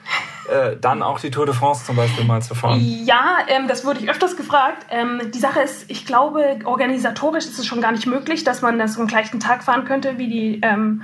[0.51, 2.81] äh, dann auch die Tour de France zum Beispiel mal zu fahren.
[2.81, 4.85] Ja, ähm, das wurde ich öfters gefragt.
[4.89, 8.77] Ähm, die Sache ist, ich glaube, organisatorisch ist es schon gar nicht möglich, dass man
[8.77, 11.03] das am gleichen Tag fahren könnte wie die ähm,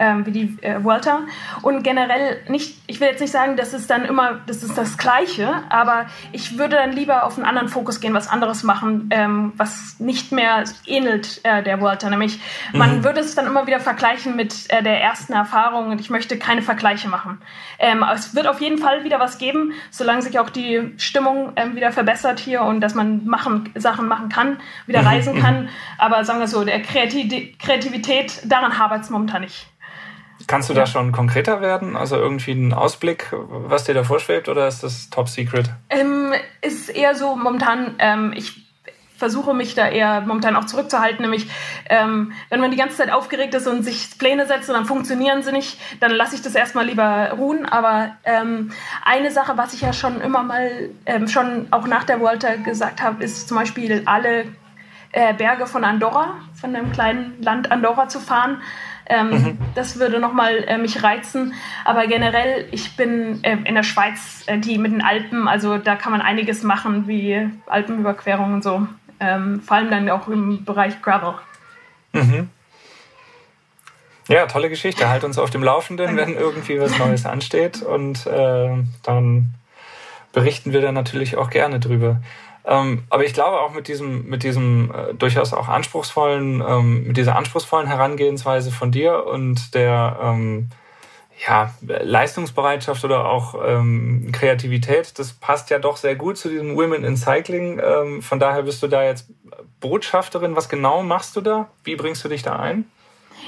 [0.00, 1.20] ähm, wie die äh, Vuelta.
[1.62, 4.96] Und generell nicht, ich will jetzt nicht sagen, das ist dann immer, das ist das
[4.96, 9.52] Gleiche, aber ich würde dann lieber auf einen anderen Fokus gehen, was anderes machen, ähm,
[9.56, 12.08] was nicht mehr ähnelt äh, der Vuelta.
[12.08, 12.40] Nämlich,
[12.72, 13.04] man mhm.
[13.04, 16.62] würde es dann immer wieder vergleichen mit äh, der ersten Erfahrung und ich möchte keine
[16.62, 17.40] Vergleiche machen.
[17.78, 21.76] Ähm, es wird auf jeden Fall wieder was geben, solange sich auch die Stimmung ähm,
[21.76, 25.08] wieder verbessert hier und dass man machen, Sachen machen kann, wieder mhm.
[25.08, 25.68] reisen kann.
[25.98, 29.66] Aber sagen wir so, der Kreativität, daran hapert es momentan nicht.
[30.50, 31.96] Kannst du da schon konkreter werden?
[31.96, 35.70] Also irgendwie einen Ausblick, was dir da vorschwebt, oder ist das top secret?
[35.90, 38.66] Ähm, ist eher so momentan, ähm, ich
[39.16, 41.48] versuche mich da eher momentan auch zurückzuhalten, nämlich
[41.88, 45.44] ähm, wenn man die ganze Zeit aufgeregt ist und sich Pläne setzt und dann funktionieren
[45.44, 47.64] sie nicht, dann lasse ich das erstmal lieber ruhen.
[47.64, 48.72] Aber ähm,
[49.04, 53.02] eine Sache, was ich ja schon immer mal ähm, schon auch nach der Volta gesagt
[53.02, 54.46] habe, ist zum Beispiel alle
[55.12, 58.62] äh, Berge von Andorra, von dem kleinen Land Andorra zu fahren.
[59.10, 59.58] Ähm, mhm.
[59.74, 61.52] Das würde nochmal äh, mich reizen.
[61.84, 65.96] Aber generell, ich bin äh, in der Schweiz, äh, die mit den Alpen, also da
[65.96, 68.86] kann man einiges machen, wie Alpenüberquerungen und so.
[69.18, 71.34] Ähm, vor allem dann auch im Bereich Gravel.
[72.12, 72.48] Mhm.
[74.28, 75.08] Ja, tolle Geschichte.
[75.08, 77.82] Halt uns auf dem Laufenden, wenn irgendwie was Neues ansteht.
[77.82, 78.70] Und äh,
[79.02, 79.54] dann
[80.32, 82.22] berichten wir da natürlich auch gerne drüber.
[82.70, 87.16] Ähm, aber ich glaube auch mit diesem, mit diesem äh, durchaus auch anspruchsvollen, ähm, mit
[87.16, 90.68] dieser anspruchsvollen Herangehensweise von dir und der ähm,
[91.44, 97.02] ja, Leistungsbereitschaft oder auch ähm, Kreativität, das passt ja doch sehr gut zu diesem Women
[97.02, 97.80] in Cycling.
[97.84, 99.26] Ähm, von daher bist du da jetzt
[99.80, 100.54] Botschafterin.
[100.54, 101.68] Was genau machst du da?
[101.82, 102.84] Wie bringst du dich da ein?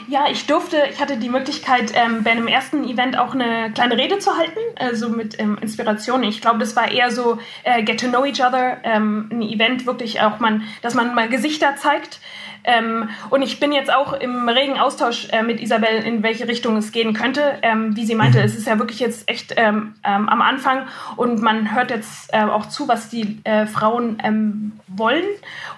[0.09, 3.97] Ja, ich durfte, ich hatte die Möglichkeit, ähm, bei einem ersten Event auch eine kleine
[3.97, 6.23] Rede zu halten, also mit ähm, Inspiration.
[6.23, 9.87] Ich glaube, das war eher so äh, Get to Know Each Other, ähm, ein Event
[9.87, 12.21] wirklich auch, man, dass man mal Gesichter zeigt.
[12.65, 16.77] Ähm, und ich bin jetzt auch im regen Austausch äh, mit Isabel, in welche Richtung
[16.77, 17.59] es gehen könnte.
[17.63, 18.45] Ähm, wie sie meinte, mhm.
[18.45, 20.87] es ist ja wirklich jetzt echt ähm, ähm am Anfang
[21.17, 25.25] und man hört jetzt äh, auch zu, was die äh, Frauen ähm, wollen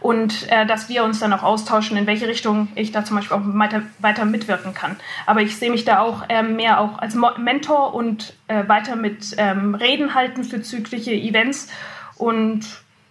[0.01, 3.37] und äh, dass wir uns dann auch austauschen, in welche Richtung ich da zum Beispiel
[3.37, 4.97] auch weiter, weiter mitwirken kann.
[5.27, 8.97] Aber ich sehe mich da auch ähm, mehr auch als Mo Mentor und äh, weiter
[8.97, 11.69] mit Reden halten für zügliche Events
[12.17, 12.65] und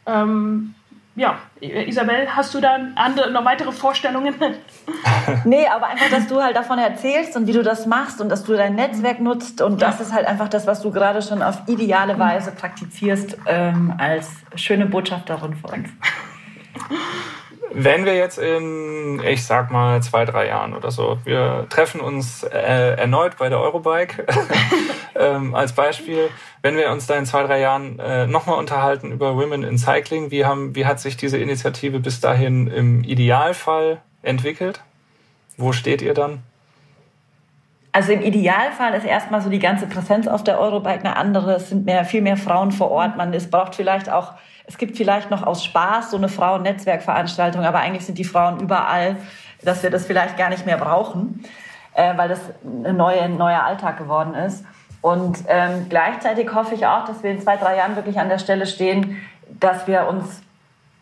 [0.06, 0.76] ähm,
[1.16, 4.34] ja, Isabel, hast du da andere, noch weitere Vorstellungen?
[5.46, 8.44] nee, aber einfach, dass du halt davon erzählst und wie du das machst und dass
[8.44, 9.90] du dein Netzwerk nutzt und ja.
[9.90, 14.32] das ist halt einfach das, was du gerade schon auf ideale Weise praktizierst ähm, als
[14.56, 15.90] schöne Botschafterin für uns.
[17.76, 22.44] Wenn wir jetzt in, ich sag mal, zwei, drei Jahren oder so, wir treffen uns
[22.44, 24.26] äh, erneut bei der Eurobike
[25.16, 26.30] ähm, als Beispiel,
[26.64, 30.32] wenn wir uns da in zwei, drei Jahren äh, nochmal unterhalten über Women in Cycling,
[30.32, 34.82] wie, haben, wie hat sich diese Initiative bis dahin im Idealfall entwickelt?
[35.58, 36.42] Wo steht ihr dann?
[37.92, 41.54] Also im Idealfall ist erstmal so die ganze Präsenz auf der Eurobike eine andere.
[41.54, 43.18] Es sind mehr, viel mehr Frauen vor Ort.
[43.18, 44.34] Man, es braucht vielleicht auch
[44.66, 49.18] es gibt vielleicht noch aus Spaß so eine Frauen-Netzwerkveranstaltung, aber eigentlich sind die Frauen überall,
[49.62, 51.44] dass wir das vielleicht gar nicht mehr brauchen,
[51.94, 54.66] äh, weil das ein neue, neuer Alltag geworden ist.
[55.04, 58.40] Und ähm, gleichzeitig hoffe ich auch, dass wir in zwei, drei Jahren wirklich an der
[58.40, 59.18] Stelle stehen,
[59.60, 60.42] dass wir uns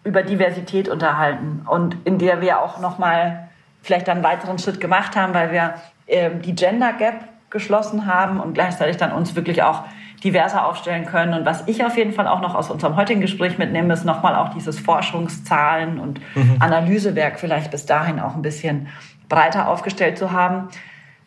[0.03, 3.47] über Diversität unterhalten und in der wir auch noch mal
[3.83, 5.75] vielleicht einen weiteren Schritt gemacht haben, weil wir
[6.07, 9.83] ähm, die Gender Gap geschlossen haben und gleichzeitig dann uns wirklich auch
[10.23, 11.35] diverser aufstellen können.
[11.35, 14.35] Und was ich auf jeden Fall auch noch aus unserem heutigen Gespräch mitnehme, ist nochmal
[14.35, 16.57] auch dieses Forschungszahlen und mhm.
[16.59, 18.87] Analysewerk vielleicht bis dahin auch ein bisschen
[19.29, 20.69] breiter aufgestellt zu haben.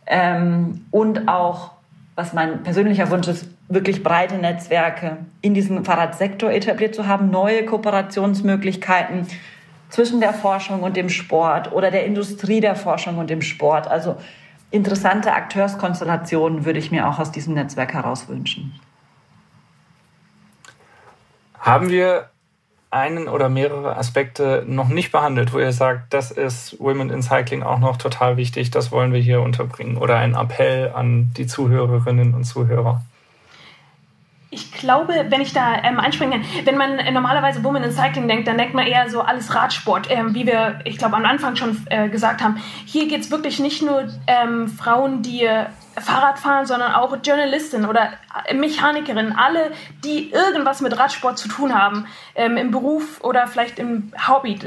[0.06, 1.70] Ähm, und auch,
[2.16, 7.64] was mein persönlicher Wunsch ist, wirklich breite Netzwerke in diesem Fahrradsektor etabliert zu haben, neue
[7.64, 9.26] Kooperationsmöglichkeiten
[9.88, 13.88] zwischen der Forschung und dem Sport oder der Industrie der Forschung und dem Sport.
[13.88, 14.16] Also
[14.70, 18.78] interessante Akteurskonstellationen würde ich mir auch aus diesem Netzwerk heraus wünschen.
[21.58, 22.30] Haben wir
[22.94, 27.62] einen oder mehrere Aspekte noch nicht behandelt, wo ihr sagt, das ist Women in Cycling
[27.62, 29.96] auch noch total wichtig, das wollen wir hier unterbringen?
[29.96, 33.02] Oder ein Appell an die Zuhörerinnen und Zuhörer?
[34.54, 38.28] Ich glaube, wenn ich da ähm, einspringen kann, wenn man äh, normalerweise Women in Cycling
[38.28, 41.56] denkt, dann denkt man eher so alles Radsport, ähm, wie wir, ich glaube, am Anfang
[41.56, 42.62] schon äh, gesagt haben.
[42.86, 45.66] Hier geht es wirklich nicht nur ähm, Frauen, die äh,
[45.98, 48.12] Fahrrad fahren, sondern auch Journalistinnen oder
[48.46, 49.72] äh, Mechanikerinnen, alle,
[50.04, 54.58] die irgendwas mit Radsport zu tun haben, ähm, im Beruf oder vielleicht im Hobby.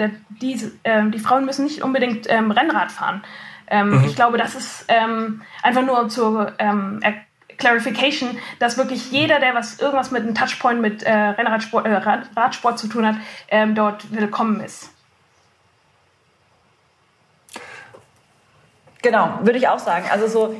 [0.41, 3.23] Die, ähm, die Frauen müssen nicht unbedingt ähm, Rennrad fahren.
[3.69, 4.05] Mhm.
[4.05, 4.85] Ich glaube, das ist
[5.61, 7.01] einfach nur zur ähm,
[7.57, 11.93] Clarification, dass wirklich jeder, der was irgendwas mit einem Touchpoint mit äh, Rennradsport, äh,
[12.35, 13.15] Radsport zu tun hat,
[13.49, 14.91] ähm, dort willkommen ist.
[19.01, 20.05] Genau, würde ich auch sagen.
[20.11, 20.55] Also so,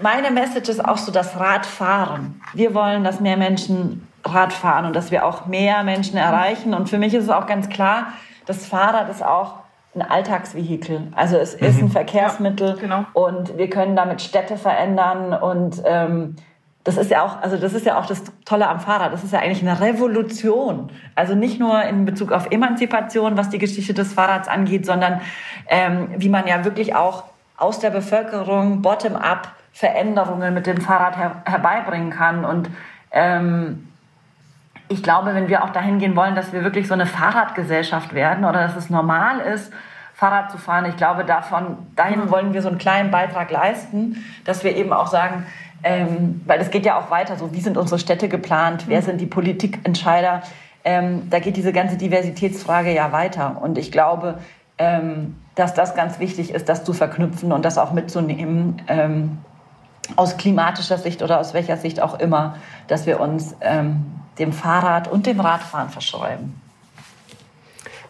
[0.00, 2.40] meine Message ist auch so das Radfahren.
[2.52, 6.74] Wir wollen, dass mehr Menschen Rad fahren und dass wir auch mehr Menschen erreichen.
[6.74, 8.12] Und für mich ist es auch ganz klar,
[8.44, 9.65] das Fahrrad ist auch
[9.96, 11.08] ein Alltagsvehikel.
[11.14, 11.90] Also es ist ein mhm.
[11.90, 13.04] Verkehrsmittel ja, genau.
[13.12, 16.36] und wir können damit Städte verändern und ähm,
[16.86, 19.12] das ist ja auch, also das ist ja auch das Tolle am Fahrrad.
[19.12, 20.90] Das ist ja eigentlich eine Revolution.
[21.16, 25.20] Also nicht nur in Bezug auf Emanzipation, was die Geschichte des Fahrrads angeht, sondern
[25.66, 27.24] ähm, wie man ja wirklich auch
[27.56, 32.44] aus der Bevölkerung bottom-up Veränderungen mit dem Fahrrad her herbeibringen kann.
[32.44, 32.70] Und
[33.10, 33.88] ähm,
[34.88, 38.44] ich glaube, wenn wir auch dahin gehen wollen, dass wir wirklich so eine Fahrradgesellschaft werden
[38.44, 39.72] oder dass es normal ist,
[40.14, 44.64] Fahrrad zu fahren, ich glaube, davon, dahin wollen wir so einen kleinen Beitrag leisten, dass
[44.64, 45.46] wir eben auch sagen,
[45.82, 49.20] ähm, weil es geht ja auch weiter, so wie sind unsere Städte geplant, wer sind
[49.20, 50.42] die Politikentscheider,
[50.84, 53.60] ähm, da geht diese ganze Diversitätsfrage ja weiter.
[53.60, 54.38] Und ich glaube,
[54.78, 59.38] ähm, dass das ganz wichtig ist, das zu verknüpfen und das auch mitzunehmen, ähm,
[60.14, 62.56] aus klimatischer Sicht oder aus welcher Sicht auch immer,
[62.86, 64.06] dass wir uns ähm,
[64.38, 66.60] dem Fahrrad und dem Radfahren verschreiben.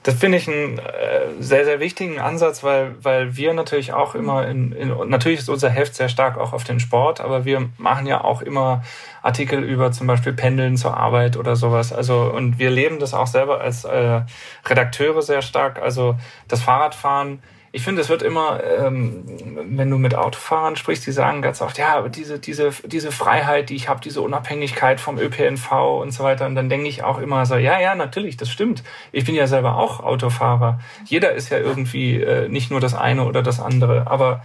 [0.07, 4.47] Das finde ich einen äh, sehr, sehr wichtigen Ansatz, weil, weil wir natürlich auch immer
[4.47, 8.07] in, in, natürlich ist unser Heft sehr stark auch auf den Sport, aber wir machen
[8.07, 8.85] ja auch immer
[9.23, 11.93] Artikel über zum Beispiel Pendeln zur Arbeit oder sowas.
[11.93, 14.21] Also, und wir leben das auch selber als äh,
[14.65, 15.83] Redakteure sehr stark.
[15.83, 16.15] Also
[16.47, 17.43] das Fahrradfahren
[17.77, 19.23] ich finde, es wird immer, ähm,
[19.69, 23.77] wenn du mit Autofahrern sprichst, die sagen ganz oft, ja, diese, diese, diese Freiheit, die
[23.77, 26.47] ich habe, diese Unabhängigkeit vom ÖPNV und so weiter.
[26.47, 28.83] Und dann denke ich auch immer so, ja, ja, natürlich, das stimmt.
[29.13, 30.81] Ich bin ja selber auch Autofahrer.
[31.05, 34.07] Jeder ist ja irgendwie äh, nicht nur das eine oder das andere.
[34.07, 34.43] Aber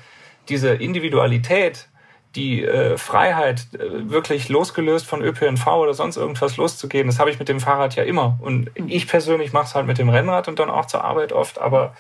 [0.50, 1.88] diese Individualität,
[2.36, 7.40] die äh, Freiheit, äh, wirklich losgelöst von ÖPNV oder sonst irgendwas loszugehen, das habe ich
[7.40, 8.38] mit dem Fahrrad ja immer.
[8.42, 11.60] Und ich persönlich mache es halt mit dem Rennrad und dann auch zur Arbeit oft,
[11.60, 11.94] aber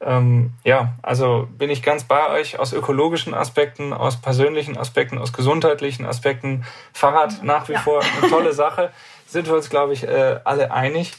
[0.00, 5.32] ähm, ja, also bin ich ganz bei euch aus ökologischen Aspekten, aus persönlichen Aspekten, aus
[5.32, 6.64] gesundheitlichen Aspekten.
[6.92, 7.80] Fahrrad nach wie ja.
[7.80, 8.90] vor eine tolle Sache.
[9.26, 11.14] Sind wir uns, glaube ich, äh, alle einig.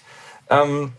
[0.49, 0.93] Ähm,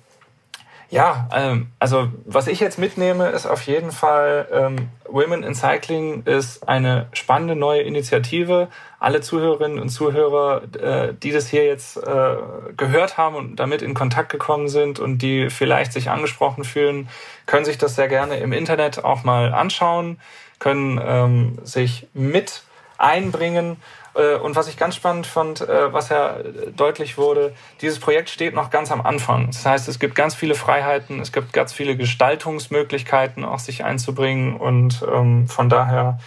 [0.90, 6.22] ja, ähm, also was ich jetzt mitnehme, ist auf jeden Fall, ähm, Women in Cycling
[6.24, 8.68] ist eine spannende neue Initiative.
[8.98, 12.36] Alle Zuhörerinnen und Zuhörer, äh, die das hier jetzt äh,
[12.76, 17.08] gehört haben und damit in Kontakt gekommen sind und die vielleicht sich angesprochen fühlen,
[17.44, 20.18] können sich das sehr gerne im Internet auch mal anschauen,
[20.58, 22.62] können ähm, sich mit
[22.98, 23.78] einbringen
[24.18, 26.38] äh, und was ich ganz spannend fand, äh, was ja
[26.76, 29.46] deutlich wurde, dieses Projekt steht noch ganz am Anfang.
[29.46, 34.56] Das heißt, es gibt ganz viele Freiheiten, es gibt ganz viele Gestaltungsmöglichkeiten, auch sich einzubringen.
[34.56, 36.18] Und ähm, von daher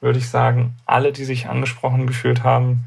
[0.00, 2.84] würde ich sagen, alle, die sich angesprochen gefühlt haben,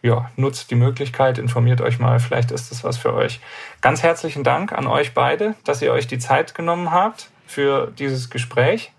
[0.00, 3.38] ja, nutzt die Möglichkeit, informiert euch mal, vielleicht ist das was für euch.
[3.82, 8.28] Ganz herzlichen Dank an euch beide, dass ihr euch die Zeit genommen habt für dieses
[8.28, 8.90] Gespräch.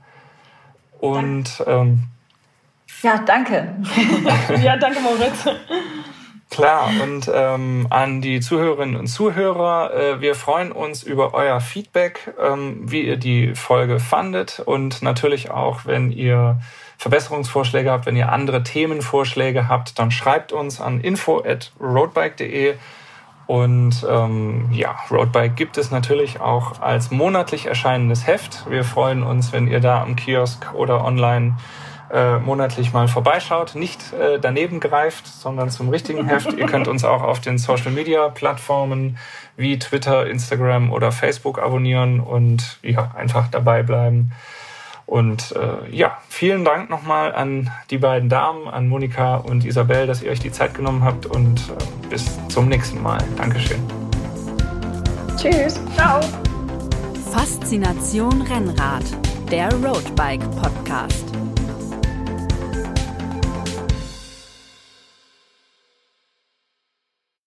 [0.99, 2.07] Und ähm,
[3.04, 3.76] ja, danke.
[4.64, 5.45] ja, danke, Moritz.
[6.49, 12.34] Klar, und ähm, an die Zuhörerinnen und Zuhörer, äh, wir freuen uns über euer Feedback,
[12.39, 16.60] ähm, wie ihr die Folge fandet und natürlich auch, wenn ihr
[16.99, 22.76] Verbesserungsvorschläge habt, wenn ihr andere Themenvorschläge habt, dann schreibt uns an info at roadbike.de
[23.47, 28.70] und ähm, ja, Roadbike gibt es natürlich auch als monatlich erscheinendes Heft.
[28.70, 31.58] Wir freuen uns, wenn ihr da am Kiosk oder online
[32.14, 36.53] äh, monatlich mal vorbeischaut, nicht äh, daneben greift, sondern zum richtigen Heft.
[36.53, 39.18] Ihr könnt uns auch auf den Social Media Plattformen
[39.57, 44.32] wie Twitter, Instagram oder Facebook abonnieren und ja, einfach dabei bleiben.
[45.05, 50.22] Und äh, ja, vielen Dank nochmal an die beiden Damen, an Monika und Isabel, dass
[50.22, 53.20] ihr euch die Zeit genommen habt und äh, bis zum nächsten Mal.
[53.38, 53.82] Dankeschön.
[55.36, 55.80] Tschüss.
[55.95, 56.22] Ciao.
[57.32, 59.03] Faszination Rennrad,
[59.51, 61.32] der Roadbike Podcast.